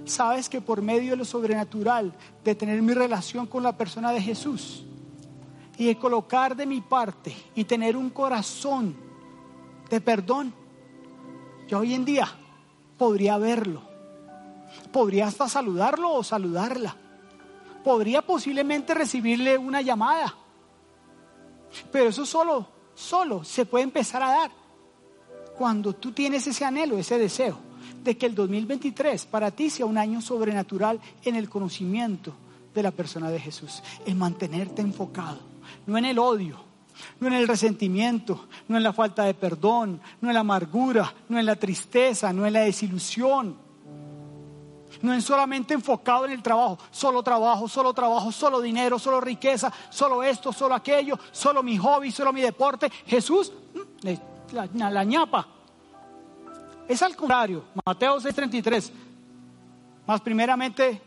[0.04, 2.12] Sabes que por medio de lo sobrenatural,
[2.44, 4.84] de tener mi relación con la persona de Jesús
[5.76, 8.94] y de colocar de mi parte y tener un corazón
[9.90, 10.52] de perdón,
[11.68, 12.28] yo hoy en día
[12.98, 13.82] podría verlo.
[14.92, 16.96] Podría hasta saludarlo o saludarla.
[17.82, 20.34] Podría posiblemente recibirle una llamada.
[21.90, 24.50] Pero eso solo, solo se puede empezar a dar
[25.56, 27.58] cuando tú tienes ese anhelo, ese deseo
[28.02, 32.34] de que el 2023 para ti sea un año sobrenatural en el conocimiento
[32.74, 35.38] de la persona de Jesús, en mantenerte enfocado,
[35.86, 36.58] no en el odio,
[37.20, 41.38] no en el resentimiento, no en la falta de perdón, no en la amargura, no
[41.38, 43.56] en la tristeza, no en la desilusión,
[45.02, 49.72] no en solamente enfocado en el trabajo, solo trabajo, solo trabajo, solo dinero, solo riqueza,
[49.90, 52.90] solo esto, solo aquello, solo mi hobby, solo mi deporte.
[53.06, 55.46] Jesús, mm, la, ñapa.
[56.88, 58.92] Es al contrario, Mateo 6:33.
[60.06, 61.00] Más primeramente,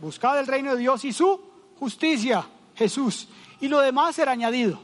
[0.00, 1.53] buscad el reino de Dios y su
[1.84, 3.28] justicia, Jesús
[3.60, 4.78] y lo demás será añadido.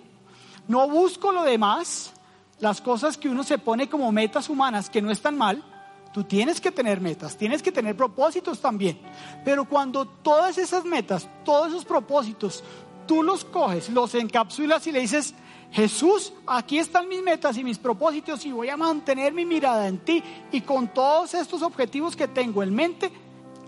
[0.68, 2.12] No busco lo demás,
[2.58, 5.64] las cosas que uno se pone como metas humanas, que no están mal.
[6.12, 8.98] Tú tienes que tener metas, tienes que tener propósitos también.
[9.44, 12.62] Pero cuando todas esas metas, todos esos propósitos,
[13.06, 15.34] tú los coges, los encapsulas y le dices,
[15.72, 19.98] Jesús, aquí están mis metas y mis propósitos y voy a mantener mi mirada en
[19.98, 20.22] ti
[20.52, 23.10] y con todos estos objetivos que tengo en mente,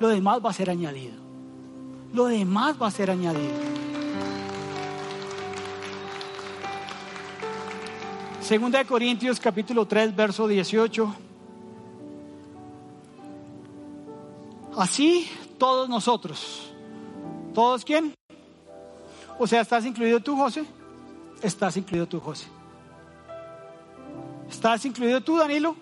[0.01, 1.32] lo demás va a ser añadido.
[2.13, 3.53] Lo demás va a ser añadido.
[8.41, 11.15] Segunda de Corintios capítulo 3, verso 18.
[14.77, 16.71] Así todos nosotros.
[17.55, 18.15] ¿Todos quién?
[19.39, 20.67] O sea, ¿estás incluido tú, José?
[21.41, 22.47] Estás incluido tú, José.
[24.51, 25.75] ¿Estás incluido tú, Danilo?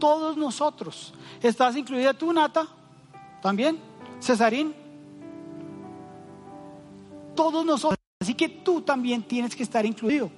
[0.00, 1.14] Todos nosotros.
[1.40, 2.66] ¿Estás incluida tú, Nata?
[3.40, 3.78] ¿También?
[4.20, 4.85] ¿Cesarín?
[7.36, 7.98] Todos nosotros.
[8.20, 10.30] Así que tú también tienes que estar incluido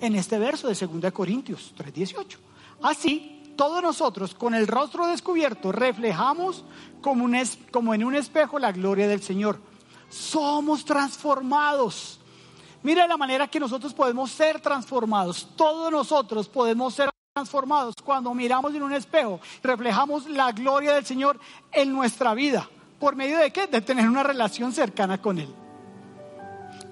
[0.00, 2.38] en este verso de 2 Corintios 3:18.
[2.82, 6.64] Así, todos nosotros con el rostro descubierto reflejamos
[7.02, 7.26] como,
[7.94, 9.60] en un espejo la gloria del Señor.
[10.08, 12.20] Somos transformados.
[12.82, 15.48] Mira la manera que nosotros podemos ser transformados.
[15.56, 21.38] Todos nosotros podemos ser transformados cuando miramos en un espejo, reflejamos la gloria del Señor
[21.70, 22.68] en nuestra vida.
[22.98, 23.66] ¿Por medio de qué?
[23.66, 25.67] De tener una relación cercana con Él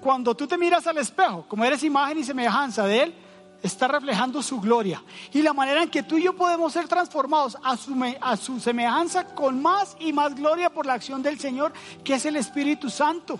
[0.07, 3.13] cuando tú te miras al espejo, como eres imagen y semejanza de Él,
[3.61, 5.03] está reflejando su gloria.
[5.33, 8.57] Y la manera en que tú y yo podemos ser transformados a su, a su
[8.61, 11.73] semejanza con más y más gloria por la acción del Señor,
[12.05, 13.37] que es el Espíritu Santo.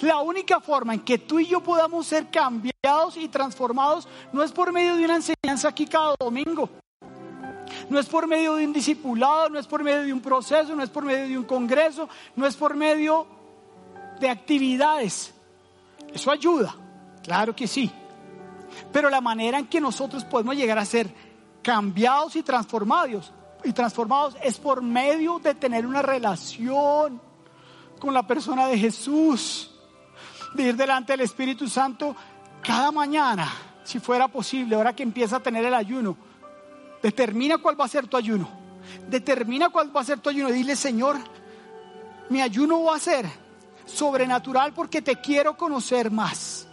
[0.00, 4.50] La única forma en que tú y yo podamos ser cambiados y transformados no es
[4.50, 6.68] por medio de una enseñanza aquí cada domingo.
[7.88, 10.82] No es por medio de un discipulado, no es por medio de un proceso, no
[10.82, 13.28] es por medio de un congreso, no es por medio
[14.18, 15.33] de actividades.
[16.14, 16.74] Eso ayuda,
[17.24, 17.90] claro que sí.
[18.92, 21.12] Pero la manera en que nosotros podemos llegar a ser
[21.60, 23.32] cambiados y transformados,
[23.64, 27.20] y transformados es por medio de tener una relación
[27.98, 29.74] con la persona de Jesús,
[30.54, 32.14] de ir delante del Espíritu Santo
[32.62, 33.50] cada mañana,
[33.82, 36.16] si fuera posible, ahora que empieza a tener el ayuno.
[37.02, 38.48] Determina cuál va a ser tu ayuno.
[39.08, 40.50] Determina cuál va a ser tu ayuno.
[40.50, 41.16] Dile, Señor,
[42.28, 43.43] mi ayuno va a ser
[43.86, 46.66] sobrenatural porque te quiero conocer más.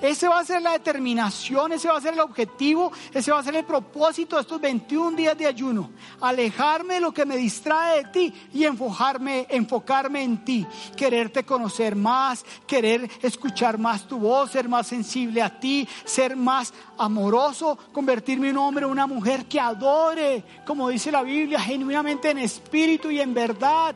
[0.00, 3.42] Ese va a ser la determinación, ese va a ser el objetivo, ese va a
[3.42, 5.90] ser el propósito de estos 21 días de ayuno.
[6.20, 10.66] Alejarme de lo que me distrae de ti y enfocarme, enfocarme en ti.
[10.96, 16.72] Quererte conocer más, querer escuchar más tu voz, ser más sensible a ti, ser más
[16.98, 22.38] amoroso, convertirme en un hombre una mujer que adore, como dice la Biblia, genuinamente en
[22.38, 23.94] espíritu y en verdad.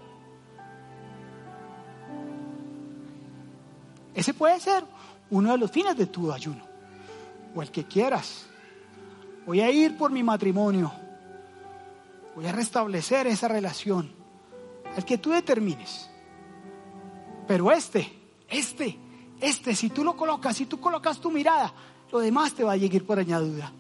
[4.17, 4.83] Ese puede ser
[5.29, 6.65] uno de los fines de tu ayuno,
[7.55, 8.47] o el que quieras.
[9.45, 10.91] Voy a ir por mi matrimonio,
[12.35, 14.11] voy a restablecer esa relación,
[14.97, 16.09] el que tú determines.
[17.47, 18.11] Pero este,
[18.49, 18.99] este,
[19.39, 21.75] este, si tú lo colocas, si tú colocas tu mirada,
[22.11, 23.71] lo demás te va a llegar por añadidura.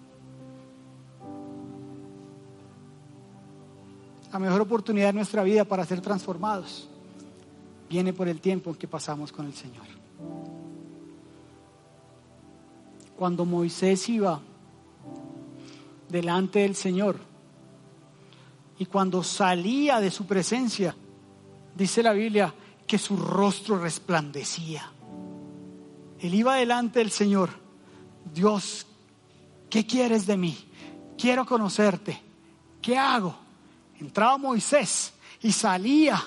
[4.30, 6.90] La mejor oportunidad de nuestra vida para ser transformados
[7.88, 9.95] viene por el tiempo que pasamos con el Señor.
[13.16, 14.40] Cuando Moisés iba
[16.08, 17.16] delante del Señor
[18.78, 20.94] y cuando salía de su presencia,
[21.74, 22.52] dice la Biblia
[22.86, 24.90] que su rostro resplandecía.
[26.20, 27.50] Él iba delante del Señor.
[28.32, 28.86] Dios,
[29.70, 30.56] ¿qué quieres de mí?
[31.18, 32.20] Quiero conocerte.
[32.80, 33.34] ¿Qué hago?
[33.98, 35.12] Entraba Moisés
[35.42, 36.22] y salía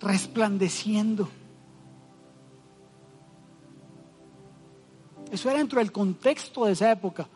[0.00, 1.28] resplandeciendo.
[5.30, 7.26] Eso era dentro del contexto de esa época.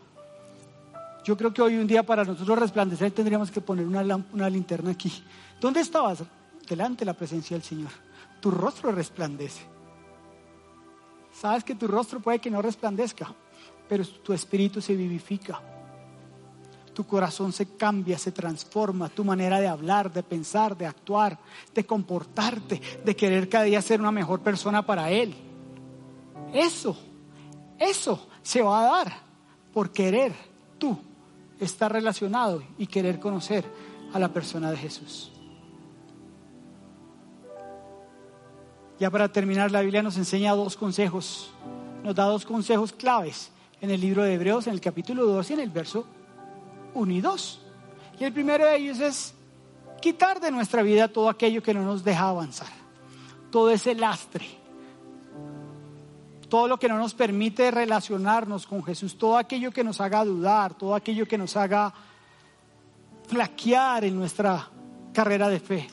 [1.24, 5.12] Yo creo que hoy un día para nosotros resplandecer tendríamos que poner una, linterna aquí.
[5.60, 6.22] ¿Dónde estabas?
[6.66, 7.90] Delante de la presencia del Señor.
[8.40, 9.62] Tu rostro resplandece.
[11.32, 13.32] Sabes que tu rostro puede que no resplandezca,
[13.88, 15.60] pero tu espíritu se vivifica.
[16.94, 21.38] Tu corazón se cambia, se transforma, tu manera de hablar, de pensar, de actuar,
[21.74, 25.34] de comportarte, de querer cada día ser una mejor persona para Él.
[26.52, 26.96] Eso
[27.78, 29.12] eso se va a dar
[29.72, 30.32] por querer
[30.78, 30.98] tú
[31.60, 33.64] estar relacionado y querer conocer
[34.12, 35.32] a la persona de Jesús.
[38.98, 41.50] Ya para terminar, la Biblia nos enseña dos consejos,
[42.02, 45.52] nos da dos consejos claves en el libro de Hebreos, en el capítulo 2 y
[45.52, 46.04] en el verso
[46.94, 47.60] 1 y 2.
[48.18, 49.34] Y el primero de ellos es
[50.00, 52.68] quitar de nuestra vida todo aquello que no nos deja avanzar,
[53.52, 54.46] todo ese lastre,
[56.48, 60.74] todo lo que no nos permite relacionarnos con Jesús, todo aquello que nos haga dudar,
[60.74, 61.92] todo aquello que nos haga
[63.26, 64.68] flaquear en nuestra
[65.12, 65.88] carrera de fe.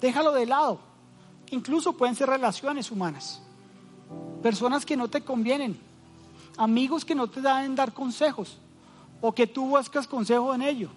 [0.00, 0.80] Déjalo de lado.
[1.50, 3.42] Incluso pueden ser relaciones humanas,
[4.42, 5.78] personas que no te convienen,
[6.56, 8.58] amigos que no te dan dar consejos
[9.20, 10.88] o que tú buscas consejo en ello.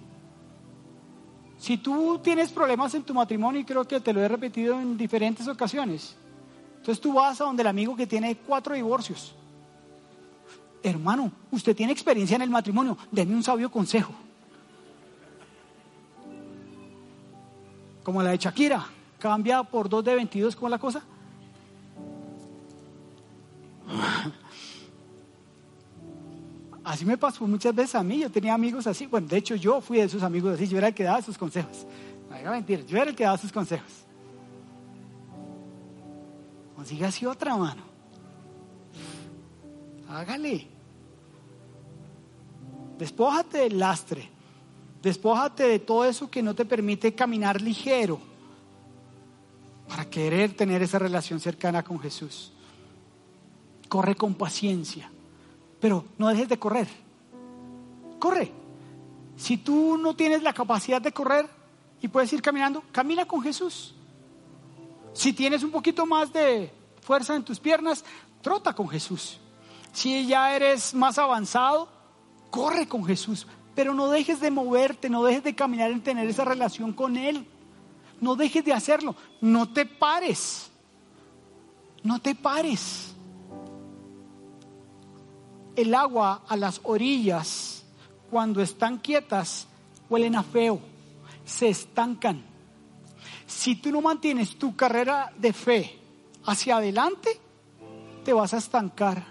[1.58, 4.98] Si tú tienes problemas en tu matrimonio, y creo que te lo he repetido en
[4.98, 6.16] diferentes ocasiones,
[6.86, 9.34] entonces tú vas a donde el amigo que tiene cuatro divorcios.
[10.84, 14.14] Hermano, usted tiene experiencia en el matrimonio, denme un sabio consejo.
[18.04, 18.86] Como la de Shakira,
[19.18, 21.02] cambia por dos de 22, ¿cómo la cosa?
[26.84, 29.82] Así me pasó muchas veces a mí, yo tenía amigos así, bueno, de hecho yo
[29.82, 31.88] fui de esos amigos así, yo era el que daba sus consejos.
[32.30, 34.05] No diga mentir, yo era el que daba sus consejos.
[36.86, 37.82] Consiga así otra mano.
[40.08, 40.68] Hágale.
[43.00, 44.30] Despójate del lastre.
[45.02, 48.20] Despójate de todo eso que no te permite caminar ligero
[49.90, 52.52] para querer tener esa relación cercana con Jesús.
[53.90, 55.10] Corre con paciencia,
[55.82, 56.88] pero no dejes de correr.
[58.20, 58.52] Corre.
[59.36, 61.50] Si tú no tienes la capacidad de correr
[62.00, 63.95] y puedes ir caminando, camina con Jesús.
[65.16, 68.04] Si tienes un poquito más de fuerza en tus piernas,
[68.42, 69.40] trota con Jesús.
[69.94, 71.88] Si ya eres más avanzado,
[72.52, 73.48] corre con Jesús.
[73.76, 77.48] Pero no dejes de moverte, no dejes de caminar en tener esa relación con Él.
[78.20, 79.16] No dejes de hacerlo.
[79.40, 80.70] No te pares.
[82.04, 83.16] No te pares.
[85.78, 87.86] El agua a las orillas,
[88.30, 89.66] cuando están quietas,
[90.10, 90.82] huelen a feo.
[91.46, 92.44] Se estancan
[93.46, 96.00] si tú no mantienes tu carrera de fe
[96.46, 97.40] hacia adelante,
[98.24, 99.24] te vas a estancar.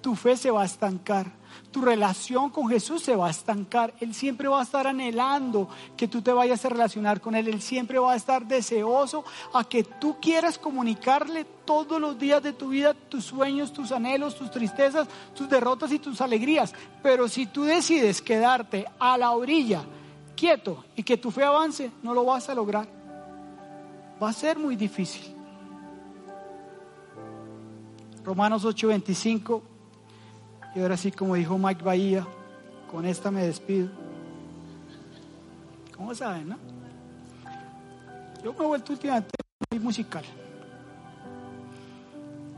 [0.00, 1.30] Tu fe se va a estancar.
[1.70, 3.94] Tu relación con Jesús se va a estancar.
[4.00, 7.48] Él siempre va a estar anhelando que tú te vayas a relacionar con Él.
[7.48, 12.52] Él siempre va a estar deseoso a que tú quieras comunicarle todos los días de
[12.52, 16.74] tu vida tus sueños, tus anhelos, tus tristezas, tus derrotas y tus alegrías.
[17.02, 19.82] Pero si tú decides quedarte a la orilla,
[20.34, 23.01] quieto, y que tu fe avance, no lo vas a lograr
[24.20, 25.34] va a ser muy difícil.
[28.24, 29.62] Romanos 8:25
[30.74, 32.26] Y ahora sí, como dijo Mike Bahía,
[32.90, 33.90] con esta me despido.
[35.96, 36.56] ¿Cómo saben, no?
[38.42, 39.30] Yo me he vuelto últimamente
[39.70, 40.24] muy musical.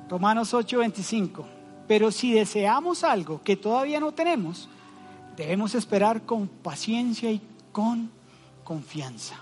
[0.09, 1.45] Romanos 8:25.
[1.87, 4.69] Pero si deseamos algo que todavía no tenemos,
[5.37, 7.41] debemos esperar con paciencia y
[7.73, 8.11] con
[8.63, 9.37] confianza.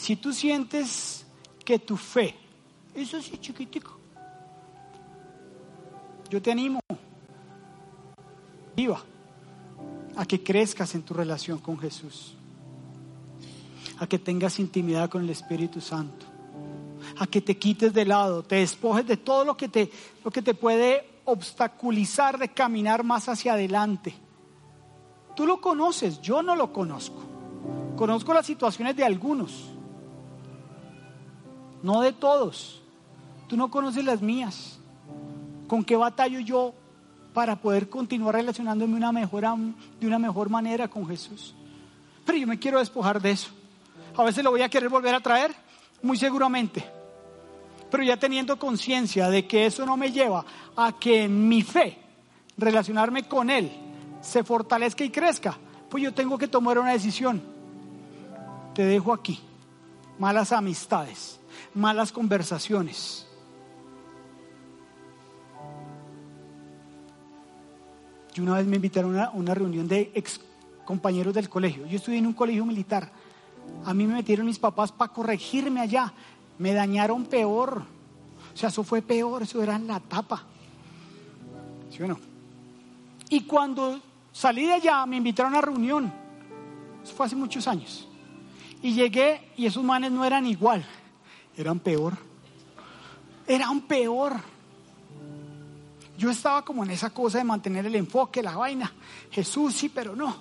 [0.00, 1.26] Si tú sientes
[1.62, 2.34] que tu fe,
[2.94, 3.98] eso sí chiquitico,
[6.30, 6.80] yo te animo,
[8.74, 9.02] viva,
[10.16, 12.34] a que crezcas en tu relación con Jesús,
[13.98, 16.24] a que tengas intimidad con el Espíritu Santo,
[17.18, 19.92] a que te quites de lado, te despojes de todo lo que te,
[20.24, 24.14] lo que te puede obstaculizar de caminar más hacia adelante.
[25.36, 27.22] Tú lo conoces, yo no lo conozco.
[27.96, 29.74] Conozco las situaciones de algunos,
[31.82, 32.80] no de todos.
[33.48, 34.78] Tú no conoces las mías.
[35.66, 36.74] ¿Con qué batallo yo
[37.32, 41.54] para poder continuar relacionándome una de una mejor manera con Jesús?
[42.24, 43.50] Pero yo me quiero despojar de eso.
[44.16, 45.54] A veces lo voy a querer volver a traer,
[46.02, 46.84] muy seguramente.
[47.90, 50.44] Pero ya teniendo conciencia de que eso no me lleva
[50.76, 51.98] a que mi fe,
[52.56, 53.70] relacionarme con Él,
[54.20, 55.56] se fortalezca y crezca,
[55.88, 57.42] pues yo tengo que tomar una decisión.
[58.74, 59.40] Te dejo aquí.
[60.18, 61.39] Malas amistades,
[61.74, 63.26] malas conversaciones.
[68.34, 70.40] Yo una vez me invitaron a una, reunión de ex
[70.84, 71.86] compañeros del colegio.
[71.86, 73.10] Yo estudié en un colegio militar.
[73.84, 76.12] A mí me metieron mis papás para corregirme allá.
[76.58, 77.82] Me dañaron peor.
[78.52, 80.44] O sea, eso fue peor, eso era en la tapa.
[81.90, 82.18] ¿Sí o no?
[83.28, 84.00] Y cuando
[84.32, 86.12] salí de allá, me invitaron a una reunión.
[87.02, 88.06] Eso fue hace muchos años.
[88.82, 90.84] Y llegué y esos manes no eran igual,
[91.56, 92.16] eran peor.
[93.46, 94.34] Eran peor.
[96.16, 98.92] Yo estaba como en esa cosa de mantener el enfoque, la vaina.
[99.30, 100.36] Jesús sí, pero no.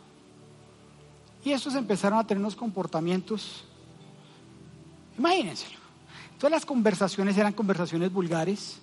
[1.43, 3.63] Y estos empezaron a tener unos comportamientos.
[5.17, 5.65] Imagínense.
[6.37, 8.79] Todas las conversaciones eran conversaciones vulgares,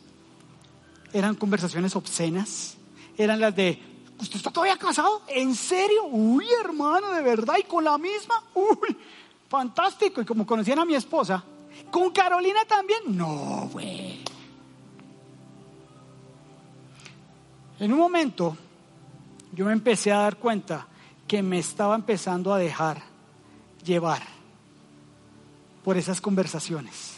[1.12, 2.76] eran conversaciones obscenas,
[3.16, 3.80] eran las de
[4.18, 5.22] ¿Usted está todavía casado?
[5.28, 6.04] ¿En serio?
[6.06, 7.56] Uy, hermano, de verdad.
[7.58, 8.42] ¿Y con la misma?
[8.54, 8.96] Uy,
[9.48, 10.22] fantástico.
[10.22, 11.44] Y como conocían a mi esposa,
[11.90, 13.16] ¿con Carolina también?
[13.16, 14.24] No, güey.
[17.78, 18.56] En un momento,
[19.52, 20.86] yo me empecé a dar cuenta
[21.26, 23.02] que me estaba empezando a dejar
[23.84, 24.22] llevar
[25.84, 27.14] por esas conversaciones.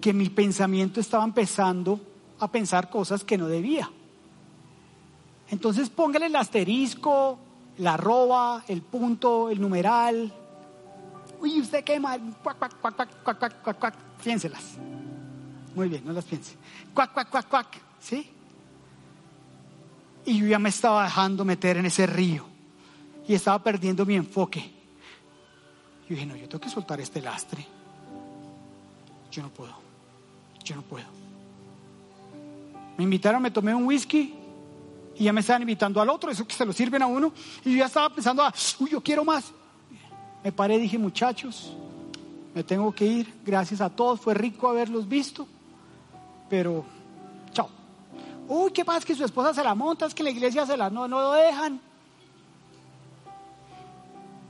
[0.00, 2.00] Que mi pensamiento estaba empezando
[2.40, 3.90] a pensar cosas que no debía.
[5.48, 7.38] Entonces póngale el asterisco,
[7.78, 10.32] la arroba, el punto, el numeral.
[11.42, 12.16] Uy, usted quema.
[12.42, 13.94] Cuac, cuac, cuac, cuac, cuac, cuac, cuac, cuac.
[14.22, 14.78] Piénselas.
[15.74, 16.54] Muy bien, no las piense.
[16.94, 17.66] Cuac, cuac, cuac, cuac.
[17.98, 18.30] ¿Sí?
[20.24, 22.46] Y yo ya me estaba dejando meter en ese río.
[23.26, 24.60] Y estaba perdiendo mi enfoque.
[26.08, 27.66] Yo dije, no, yo tengo que soltar este lastre.
[29.32, 29.74] Yo no puedo.
[30.62, 31.06] Yo no puedo.
[32.96, 34.34] Me invitaron, me tomé un whisky
[35.16, 37.32] y ya me estaban invitando al otro, eso que se lo sirven a uno.
[37.64, 39.52] Y yo ya estaba pensando, ah, uy, yo quiero más.
[40.42, 41.72] Me paré dije, muchachos,
[42.54, 43.34] me tengo que ir.
[43.44, 45.46] Gracias a todos, fue rico haberlos visto.
[46.48, 46.84] Pero,
[47.52, 47.68] chao.
[48.48, 49.06] Uy, ¿qué pasa?
[49.06, 51.32] Que su esposa se la monta, es que la iglesia se la no, no lo
[51.32, 51.80] dejan.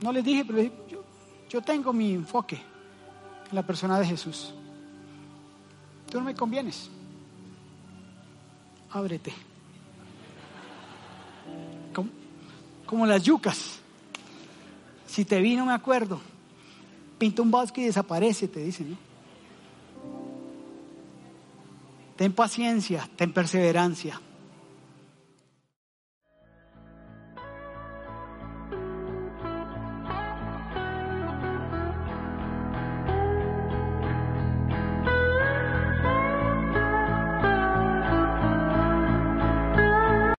[0.01, 1.03] No les dije, pero yo,
[1.49, 2.55] yo tengo mi enfoque
[3.49, 4.53] en la persona de Jesús.
[6.09, 6.89] Tú no me convienes.
[8.91, 9.33] Ábrete.
[12.85, 13.79] como las yucas.
[15.13, 16.19] Si te vi, no me acuerdo.
[17.19, 18.89] Pinta un bosque y desaparece, te dicen.
[18.89, 18.97] ¿no?
[22.15, 24.19] Ten paciencia, ten perseverancia.